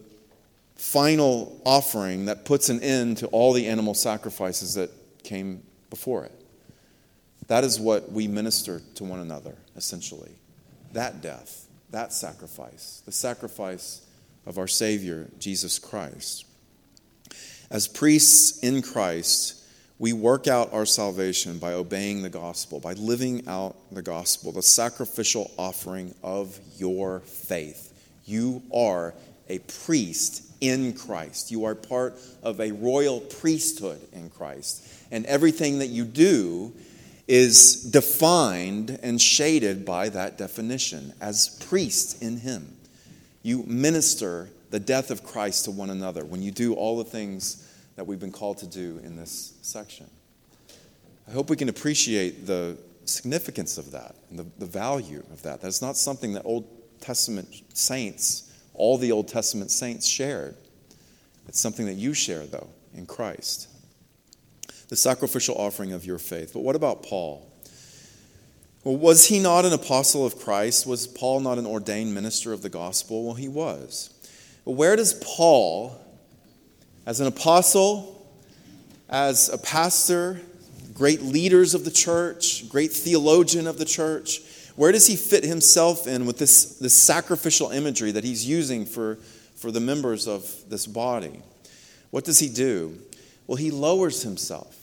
final 0.79 1.61
offering 1.65 2.25
that 2.25 2.45
puts 2.45 2.69
an 2.69 2.81
end 2.81 3.17
to 3.17 3.27
all 3.27 3.51
the 3.51 3.67
animal 3.67 3.93
sacrifices 3.93 4.75
that 4.75 4.89
came 5.23 5.61
before 5.89 6.23
it. 6.23 6.31
That 7.47 7.65
is 7.65 7.79
what 7.79 8.11
we 8.11 8.27
minister 8.27 8.81
to 8.95 9.03
one 9.03 9.19
another, 9.19 9.55
essentially. 9.75 10.31
That 10.93 11.21
death, 11.21 11.67
that 11.89 12.13
sacrifice, 12.13 13.03
the 13.05 13.11
sacrifice 13.11 14.05
of 14.45 14.57
our 14.57 14.67
Savior, 14.67 15.27
Jesus 15.37 15.79
Christ. 15.79 16.45
As 17.69 17.87
priests 17.87 18.59
in 18.59 18.81
Christ, 18.81 19.61
we 19.97 20.13
work 20.13 20.47
out 20.47 20.71
our 20.71 20.85
salvation 20.85 21.59
by 21.59 21.73
obeying 21.73 22.21
the 22.21 22.29
gospel, 22.29 22.79
by 22.79 22.93
living 22.93 23.45
out 23.47 23.75
the 23.91 24.01
gospel, 24.01 24.53
the 24.53 24.61
sacrificial 24.61 25.51
offering 25.57 26.15
of 26.23 26.57
your 26.77 27.19
faith. 27.19 27.87
You 28.25 28.63
are 28.73 29.13
a 29.49 29.59
priest 29.59 30.43
in 30.61 30.93
Christ. 30.93 31.51
You 31.51 31.65
are 31.65 31.75
part 31.75 32.19
of 32.43 32.59
a 32.59 32.71
royal 32.71 33.19
priesthood 33.19 34.01
in 34.13 34.29
Christ. 34.29 34.87
And 35.11 35.25
everything 35.25 35.79
that 35.79 35.87
you 35.87 36.05
do 36.05 36.73
is 37.27 37.83
defined 37.83 38.99
and 39.03 39.21
shaded 39.21 39.85
by 39.85 40.09
that 40.09 40.37
definition 40.37 41.13
as 41.21 41.57
priests 41.67 42.21
in 42.21 42.37
Him. 42.37 42.75
You 43.43 43.63
minister 43.63 44.49
the 44.71 44.79
death 44.79 45.11
of 45.11 45.23
Christ 45.23 45.65
to 45.65 45.71
one 45.71 45.89
another 45.89 46.25
when 46.25 46.41
you 46.41 46.51
do 46.51 46.73
all 46.73 46.97
the 46.97 47.03
things 47.03 47.67
that 47.95 48.05
we've 48.05 48.19
been 48.19 48.31
called 48.31 48.57
to 48.59 48.67
do 48.67 48.99
in 49.03 49.15
this 49.15 49.53
section. 49.61 50.07
I 51.27 51.31
hope 51.31 51.49
we 51.49 51.55
can 51.55 51.69
appreciate 51.69 52.47
the 52.47 52.77
significance 53.05 53.77
of 53.77 53.91
that 53.91 54.15
and 54.29 54.39
the, 54.39 54.45
the 54.57 54.65
value 54.65 55.23
of 55.31 55.41
that. 55.43 55.61
That's 55.61 55.81
not 55.81 55.97
something 55.97 56.33
that 56.33 56.43
Old 56.45 56.67
Testament 56.99 57.47
saints 57.73 58.48
all 58.79 58.97
the 58.97 59.11
Old 59.11 59.27
Testament 59.27 59.69
saints 59.69 60.07
shared. 60.07 60.55
It's 61.47 61.59
something 61.59 61.85
that 61.85 61.93
you 61.93 62.13
share, 62.13 62.45
though, 62.45 62.69
in 62.95 63.05
Christ. 63.05 63.67
The 64.87 64.95
sacrificial 64.95 65.55
offering 65.55 65.91
of 65.91 66.05
your 66.05 66.17
faith. 66.17 66.51
But 66.53 66.61
what 66.61 66.75
about 66.75 67.03
Paul? 67.03 67.45
Well, 68.83 68.95
was 68.95 69.25
he 69.25 69.39
not 69.39 69.65
an 69.65 69.73
apostle 69.73 70.25
of 70.25 70.39
Christ? 70.39 70.87
Was 70.87 71.05
Paul 71.05 71.41
not 71.41 71.57
an 71.57 71.65
ordained 71.65 72.13
minister 72.13 72.53
of 72.53 72.61
the 72.61 72.69
gospel? 72.69 73.25
Well, 73.25 73.35
he 73.35 73.47
was. 73.47 74.09
But 74.63 74.71
where 74.71 74.95
does 74.95 75.13
Paul, 75.13 75.99
as 77.05 77.19
an 77.19 77.27
apostle, 77.27 78.15
as 79.09 79.49
a 79.49 79.57
pastor, 79.57 80.39
great 80.93 81.21
leaders 81.21 81.73
of 81.73 81.83
the 81.83 81.91
church, 81.91 82.69
great 82.69 82.91
theologian 82.91 83.67
of 83.67 83.77
the 83.77 83.85
church, 83.85 84.41
Where 84.79 84.93
does 84.93 85.07
he 85.07 85.17
fit 85.17 85.43
himself 85.43 86.07
in 86.07 86.25
with 86.25 86.37
this, 86.37 86.75
this 86.75 86.93
sacrificial 86.93 87.69
imagery 87.69 88.13
that 88.13 88.23
he's 88.23 88.47
using 88.47 88.85
for, 88.85 89.15
for 89.57 89.71
the 89.73 89.81
members 89.81 90.25
of 90.25 90.49
this 90.69 90.87
body? 90.87 91.41
What 92.11 92.23
does 92.23 92.39
he 92.39 92.47
do? 92.47 92.97
Well, 93.45 93.57
he 93.57 93.71
lowers 93.71 94.23
himself. 94.23 94.77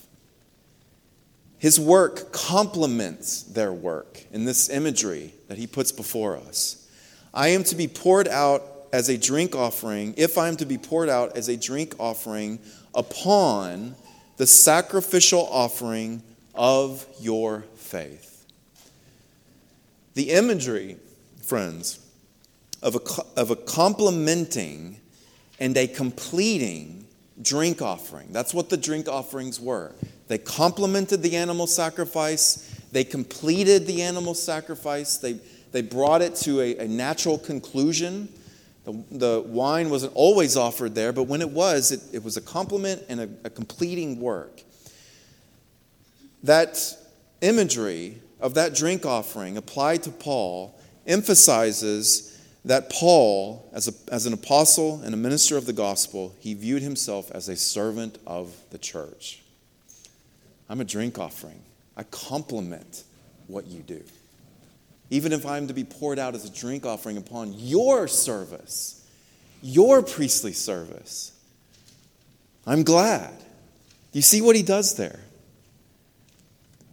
His 1.56 1.80
work 1.80 2.30
complements 2.30 3.44
their 3.44 3.72
work 3.72 4.22
in 4.32 4.44
this 4.44 4.68
imagery 4.68 5.32
that 5.48 5.56
he 5.56 5.66
puts 5.66 5.92
before 5.92 6.36
us. 6.36 6.86
I 7.32 7.48
am 7.48 7.64
to 7.64 7.74
be 7.74 7.88
poured 7.88 8.28
out 8.28 8.64
as 8.92 9.08
a 9.08 9.16
drink 9.16 9.56
offering, 9.56 10.12
if 10.18 10.36
I 10.36 10.48
am 10.48 10.56
to 10.58 10.66
be 10.66 10.76
poured 10.76 11.08
out 11.08 11.38
as 11.38 11.48
a 11.48 11.56
drink 11.56 11.94
offering 11.98 12.58
upon 12.94 13.94
the 14.36 14.46
sacrificial 14.46 15.48
offering 15.50 16.22
of 16.54 17.06
your 17.18 17.64
faith. 17.76 18.35
The 20.16 20.30
imagery, 20.30 20.96
friends, 21.42 22.00
of 22.82 22.94
a, 22.94 23.00
of 23.38 23.50
a 23.50 23.56
complementing 23.56 24.98
and 25.60 25.76
a 25.76 25.86
completing 25.86 27.04
drink 27.42 27.82
offering. 27.82 28.28
That's 28.32 28.54
what 28.54 28.70
the 28.70 28.78
drink 28.78 29.08
offerings 29.08 29.60
were. 29.60 29.92
They 30.28 30.38
complemented 30.38 31.22
the 31.22 31.36
animal 31.36 31.66
sacrifice, 31.66 32.80
they 32.92 33.04
completed 33.04 33.86
the 33.86 34.00
animal 34.00 34.32
sacrifice, 34.32 35.18
they, 35.18 35.34
they 35.72 35.82
brought 35.82 36.22
it 36.22 36.34
to 36.36 36.62
a, 36.62 36.78
a 36.78 36.88
natural 36.88 37.36
conclusion. 37.36 38.30
The, 38.86 39.04
the, 39.10 39.44
wine 39.46 39.90
wasn't 39.90 40.14
always 40.14 40.56
offered 40.56 40.94
there, 40.94 41.12
but 41.12 41.24
when 41.24 41.42
it 41.42 41.50
was, 41.50 41.92
it, 41.92 42.00
it 42.14 42.24
was 42.24 42.38
a 42.38 42.40
complement 42.40 43.02
and 43.10 43.20
a, 43.20 43.28
a 43.44 43.50
completing 43.50 44.18
work. 44.18 44.62
That 46.42 46.80
imagery 47.42 48.22
of 48.40 48.54
that 48.54 48.74
drink 48.74 49.06
offering 49.06 49.56
applied 49.56 50.02
to 50.04 50.10
Paul 50.10 50.78
emphasizes 51.06 52.32
that 52.64 52.90
Paul, 52.90 53.68
as, 53.72 53.88
a, 53.88 54.12
as 54.12 54.26
an 54.26 54.32
apostle 54.32 55.00
and 55.02 55.14
a 55.14 55.16
minister 55.16 55.56
of 55.56 55.66
the 55.66 55.72
gospel, 55.72 56.34
he 56.40 56.52
viewed 56.54 56.82
himself 56.82 57.30
as 57.30 57.48
a 57.48 57.56
servant 57.56 58.18
of 58.26 58.54
the 58.70 58.78
church. 58.78 59.40
I'm 60.68 60.80
a 60.80 60.84
drink 60.84 61.18
offering. 61.18 61.62
I 61.96 62.02
complement 62.02 63.04
what 63.46 63.66
you 63.66 63.82
do. 63.82 64.02
Even 65.10 65.32
if 65.32 65.46
I'm 65.46 65.68
to 65.68 65.74
be 65.74 65.84
poured 65.84 66.18
out 66.18 66.34
as 66.34 66.44
a 66.44 66.52
drink 66.52 66.84
offering 66.84 67.16
upon 67.16 67.54
your 67.56 68.08
service, 68.08 69.06
your 69.62 70.02
priestly 70.02 70.52
service, 70.52 71.32
I'm 72.66 72.82
glad. 72.82 73.32
You 74.12 74.22
see 74.22 74.40
what 74.40 74.56
he 74.56 74.62
does 74.62 74.96
there? 74.96 75.20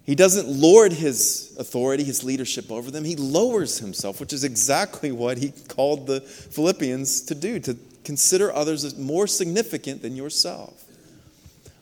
He 0.06 0.16
doesn't 0.16 0.50
lord 0.50 0.92
his 0.92 1.56
authority, 1.58 2.04
his 2.04 2.24
leadership 2.24 2.70
over 2.72 2.92
them. 2.92 3.06
He 3.06 3.16
lowers 3.16 3.80
himself, 3.80 4.20
which 4.20 4.34
is 4.34 4.44
exactly 4.44 5.12
what 5.12 5.38
he 5.38 5.54
called 5.70 6.08
the 6.08 6.20
Philippians 6.22 7.22
to 7.24 7.36
do, 7.36 7.60
to 7.62 7.78
consider 8.04 8.54
others 8.54 8.84
as 8.84 8.98
more 8.98 9.28
significant 9.28 10.02
than 10.02 10.16
yourself. 10.16 10.84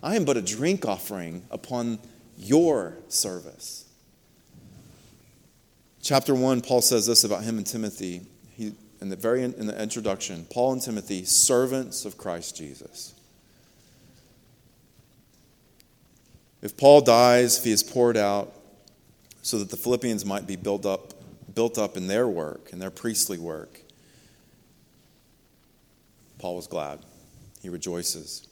I 0.03 0.15
am 0.15 0.25
but 0.25 0.38
a 0.38 0.41
drink 0.41 0.86
offering 0.86 1.43
upon 1.49 1.97
your 2.38 2.95
service. 3.07 3.86
Chapter 6.01 6.34
1, 6.36 6.62
Paul 6.62 6.81
says 6.81 7.07
this 7.07 7.23
about 7.23 7.43
him 7.43 7.57
and 7.57 7.65
Timothy. 7.65 8.21
He, 8.55 8.73
in 8.99 9.10
the 9.10 9.15
very 9.15 9.43
in 9.43 9.65
the 9.65 9.81
introduction, 9.81 10.45
Paul 10.51 10.73
and 10.73 10.81
Timothy, 10.81 11.25
servants 11.25 12.05
of 12.05 12.17
Christ 12.17 12.55
Jesus. 12.55 13.15
If 16.62 16.78
Paul 16.78 17.02
dies, 17.02 17.58
if 17.58 17.63
he 17.63 17.71
is 17.71 17.84
poured 17.84 18.17
out, 18.17 18.54
so 19.41 19.58
that 19.60 19.69
the 19.69 19.78
Philippians 19.78 20.26
might 20.26 20.45
be 20.45 20.56
built 20.56 20.86
up, 20.86 21.13
built 21.56 21.78
up 21.78 21.97
in 21.97 22.08
their 22.08 22.28
work, 22.28 22.69
in 22.71 22.80
their 22.80 22.91
priestly 22.91 23.38
work, 23.38 23.82
Paul 26.38 26.56
was 26.56 26.67
glad. 26.67 27.00
He 27.62 27.69
rejoices. 27.69 28.47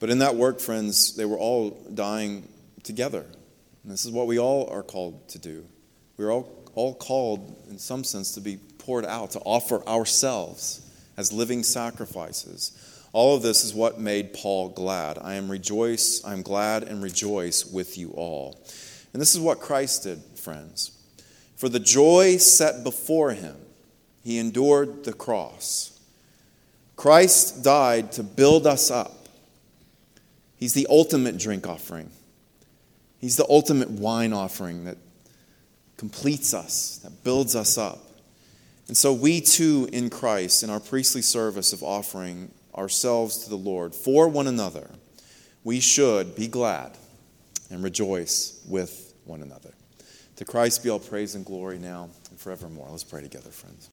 But 0.00 0.10
in 0.10 0.18
that 0.18 0.36
work, 0.36 0.60
friends, 0.60 1.16
they 1.16 1.24
were 1.24 1.38
all 1.38 1.70
dying 1.92 2.48
together. 2.84 3.24
And 3.82 3.92
this 3.92 4.04
is 4.04 4.12
what 4.12 4.26
we 4.26 4.38
all 4.38 4.68
are 4.70 4.82
called 4.82 5.28
to 5.30 5.38
do. 5.38 5.64
We're 6.16 6.32
all, 6.32 6.48
all 6.74 6.94
called, 6.94 7.56
in 7.68 7.78
some 7.78 8.04
sense, 8.04 8.32
to 8.34 8.40
be 8.40 8.58
poured 8.78 9.04
out, 9.04 9.32
to 9.32 9.40
offer 9.40 9.86
ourselves 9.88 10.84
as 11.16 11.32
living 11.32 11.62
sacrifices. 11.62 12.72
All 13.18 13.34
of 13.34 13.42
this 13.42 13.64
is 13.64 13.74
what 13.74 13.98
made 13.98 14.32
Paul 14.32 14.68
glad. 14.68 15.18
I 15.20 15.34
am 15.34 15.50
rejoice, 15.50 16.24
I 16.24 16.32
am 16.32 16.42
glad 16.42 16.84
and 16.84 17.02
rejoice 17.02 17.66
with 17.66 17.98
you 17.98 18.12
all. 18.12 18.64
And 19.12 19.20
this 19.20 19.34
is 19.34 19.40
what 19.40 19.58
Christ 19.58 20.04
did, 20.04 20.22
friends. 20.36 20.92
For 21.56 21.68
the 21.68 21.80
joy 21.80 22.36
set 22.36 22.84
before 22.84 23.32
him, 23.32 23.56
he 24.22 24.38
endured 24.38 25.02
the 25.02 25.12
cross. 25.12 25.98
Christ 26.94 27.64
died 27.64 28.12
to 28.12 28.22
build 28.22 28.68
us 28.68 28.88
up. 28.88 29.26
He's 30.56 30.74
the 30.74 30.86
ultimate 30.88 31.38
drink 31.38 31.66
offering. 31.66 32.12
He's 33.18 33.36
the 33.36 33.46
ultimate 33.50 33.90
wine 33.90 34.32
offering 34.32 34.84
that 34.84 34.98
completes 35.96 36.54
us, 36.54 36.98
that 37.02 37.24
builds 37.24 37.56
us 37.56 37.78
up. 37.78 37.98
And 38.86 38.96
so 38.96 39.12
we 39.12 39.40
too 39.40 39.88
in 39.92 40.08
Christ, 40.08 40.62
in 40.62 40.70
our 40.70 40.78
priestly 40.78 41.22
service 41.22 41.72
of 41.72 41.82
offering, 41.82 42.52
ourselves 42.78 43.38
to 43.44 43.50
the 43.50 43.56
Lord 43.56 43.94
for 43.94 44.28
one 44.28 44.46
another, 44.46 44.88
we 45.64 45.80
should 45.80 46.34
be 46.34 46.46
glad 46.46 46.96
and 47.70 47.82
rejoice 47.82 48.64
with 48.66 49.12
one 49.24 49.42
another. 49.42 49.74
To 50.36 50.44
Christ 50.44 50.82
be 50.82 50.88
all 50.88 51.00
praise 51.00 51.34
and 51.34 51.44
glory 51.44 51.78
now 51.78 52.08
and 52.30 52.38
forevermore. 52.38 52.88
Let's 52.90 53.04
pray 53.04 53.20
together, 53.20 53.50
friends. 53.50 53.86